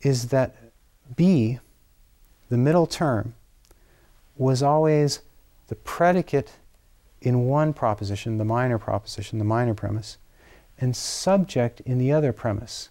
is 0.00 0.28
that 0.28 0.56
B, 1.16 1.58
the 2.48 2.58
middle 2.58 2.86
term, 2.86 3.34
was 4.36 4.62
always 4.62 5.20
the 5.68 5.74
predicate 5.74 6.52
in 7.20 7.46
one 7.46 7.72
proposition, 7.72 8.38
the 8.38 8.44
minor 8.44 8.78
proposition, 8.78 9.38
the 9.38 9.44
minor 9.44 9.74
premise, 9.74 10.18
and 10.78 10.94
subject 10.94 11.80
in 11.80 11.98
the 11.98 12.12
other 12.12 12.32
premise, 12.32 12.90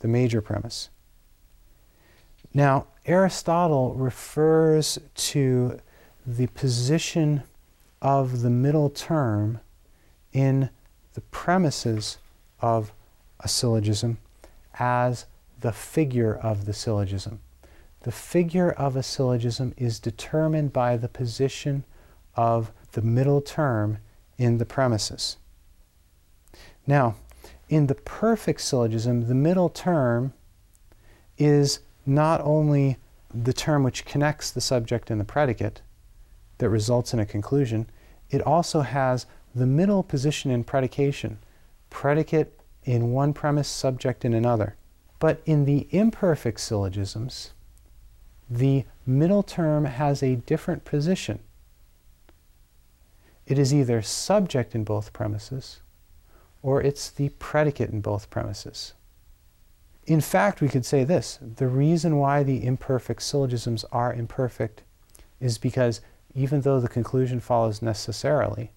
the 0.00 0.08
major 0.08 0.40
premise. 0.40 0.88
Now, 2.54 2.86
Aristotle 3.06 3.94
refers 3.94 4.98
to 5.14 5.78
the 6.26 6.46
position 6.48 7.42
of 8.00 8.42
the 8.42 8.50
middle 8.50 8.90
term 8.90 9.60
in 10.32 10.70
the 11.14 11.20
premises 11.20 12.18
of 12.60 12.92
a 13.42 13.48
syllogism 13.48 14.18
as 14.78 15.26
the 15.60 15.72
figure 15.72 16.34
of 16.34 16.64
the 16.64 16.72
syllogism. 16.72 17.40
The 18.02 18.12
figure 18.12 18.70
of 18.70 18.96
a 18.96 19.02
syllogism 19.02 19.74
is 19.76 20.00
determined 20.00 20.72
by 20.72 20.96
the 20.96 21.08
position 21.08 21.84
of 22.34 22.72
the 22.92 23.02
middle 23.02 23.40
term 23.40 23.98
in 24.38 24.58
the 24.58 24.64
premises. 24.64 25.36
Now, 26.86 27.14
in 27.68 27.86
the 27.86 27.94
perfect 27.94 28.60
syllogism, 28.60 29.28
the 29.28 29.34
middle 29.34 29.68
term 29.68 30.32
is 31.38 31.80
not 32.04 32.40
only 32.42 32.98
the 33.32 33.52
term 33.52 33.82
which 33.82 34.04
connects 34.04 34.50
the 34.50 34.60
subject 34.60 35.10
and 35.10 35.20
the 35.20 35.24
predicate 35.24 35.80
that 36.58 36.68
results 36.68 37.14
in 37.14 37.20
a 37.20 37.26
conclusion, 37.26 37.88
it 38.30 38.42
also 38.42 38.80
has 38.80 39.26
the 39.54 39.66
middle 39.66 40.02
position 40.02 40.50
in 40.50 40.64
predication, 40.64 41.38
predicate 41.88 42.58
in 42.84 43.12
one 43.12 43.32
premise, 43.32 43.68
subject 43.68 44.24
in 44.24 44.34
another. 44.34 44.76
But 45.18 45.40
in 45.44 45.64
the 45.64 45.86
imperfect 45.90 46.60
syllogisms, 46.60 47.52
the 48.50 48.84
middle 49.06 49.42
term 49.42 49.84
has 49.84 50.22
a 50.22 50.36
different 50.36 50.84
position. 50.84 51.38
It 53.46 53.58
is 53.58 53.72
either 53.72 54.02
subject 54.02 54.74
in 54.74 54.84
both 54.84 55.12
premises 55.12 55.80
or 56.62 56.80
it's 56.80 57.10
the 57.10 57.28
predicate 57.30 57.90
in 57.90 58.00
both 58.00 58.30
premises. 58.30 58.94
In 60.06 60.20
fact, 60.20 60.60
we 60.60 60.68
could 60.68 60.84
say 60.84 61.04
this 61.04 61.38
the 61.40 61.68
reason 61.68 62.18
why 62.18 62.42
the 62.42 62.64
imperfect 62.64 63.22
syllogisms 63.22 63.84
are 63.92 64.12
imperfect 64.12 64.82
is 65.40 65.58
because 65.58 66.00
even 66.34 66.62
though 66.62 66.80
the 66.80 66.88
conclusion 66.88 67.40
follows 67.40 67.82
necessarily, 67.82 68.70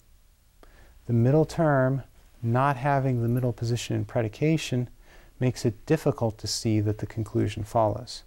the 1.06 1.12
middle 1.12 1.44
term 1.44 2.02
not 2.42 2.76
having 2.76 3.22
the 3.22 3.28
middle 3.28 3.52
position 3.52 3.96
in 3.96 4.04
predication 4.04 4.88
makes 5.38 5.64
it 5.64 5.86
difficult 5.86 6.38
to 6.38 6.46
see 6.46 6.80
that 6.80 6.98
the 6.98 7.06
conclusion 7.06 7.64
follows. 7.64 8.22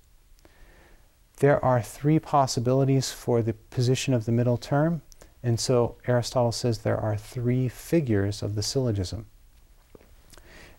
There 1.38 1.63
are 1.63 1.82
three 1.82 2.19
possibilities 2.19 3.12
for 3.12 3.41
the 3.41 3.54
position 3.54 4.13
of 4.13 4.26
the 4.26 4.32
middle 4.32 4.58
term, 4.58 5.02
and 5.41 5.60
so 5.60 5.95
Aristotle 6.06 6.52
says 6.52 6.80
there 6.80 7.00
are 7.00 7.15
three 7.15 7.69
figures 7.69 8.43
of 8.43 8.56
the 8.56 8.63
syllogism. 8.63 9.26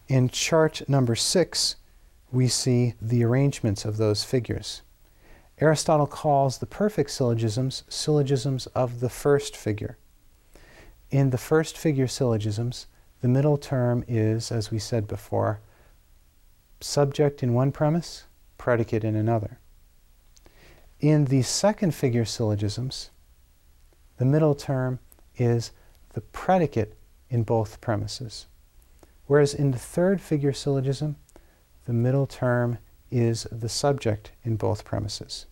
In 0.07 0.29
chart 0.29 0.83
number 0.88 1.14
six, 1.14 1.77
we 2.31 2.47
see 2.49 2.95
the 3.01 3.25
arrangements 3.25 3.85
of 3.85 3.97
those 3.97 4.23
figures. 4.23 4.83
Aristotle 5.61 6.07
calls 6.07 6.59
the 6.59 6.66
perfect 6.66 7.11
syllogisms 7.11 7.85
syllogisms 7.88 8.66
of 8.69 9.01
the 9.01 9.11
first 9.11 9.57
figure. 9.57 9.99
In 11.11 11.31
the 11.31 11.38
first 11.38 11.77
figure 11.77 12.07
syllogisms, 12.07 12.87
the 13.20 13.28
middle 13.28 13.59
term 13.59 14.04
is, 14.09 14.50
as 14.50 14.70
we 14.70 14.78
said 14.78 15.06
before, 15.06 15.61
subject 16.80 17.42
in 17.42 17.52
one 17.52 17.72
premise, 17.72 18.24
predicate 18.56 19.04
in 19.04 19.14
another. 19.14 19.59
In 21.00 21.26
the 21.26 21.42
second 21.42 21.94
figure 21.94 22.24
syllogisms, 22.24 23.11
the 24.16 24.24
middle 24.24 24.54
term 24.54 24.98
is 25.37 25.72
the 26.12 26.20
predicate 26.20 26.96
in 27.28 27.42
both 27.42 27.80
premises. 27.80 28.46
Whereas 29.26 29.54
in 29.54 29.70
the 29.70 29.78
third 29.78 30.20
figure 30.20 30.52
syllogism, 30.52 31.16
the 31.87 31.92
middle 31.92 32.26
term 32.26 32.78
is 33.11 33.46
the 33.50 33.68
subject 33.68 34.33
in 34.44 34.56
both 34.56 34.85
premises. 34.85 35.46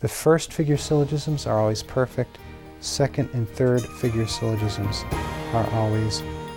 The 0.00 0.08
first 0.08 0.52
figure 0.52 0.76
syllogisms 0.76 1.46
are 1.46 1.58
always 1.58 1.82
perfect, 1.82 2.38
second 2.80 3.28
and 3.34 3.48
third 3.48 3.82
figure 3.82 4.26
syllogisms 4.26 5.04
are 5.52 5.68
always 5.72 6.22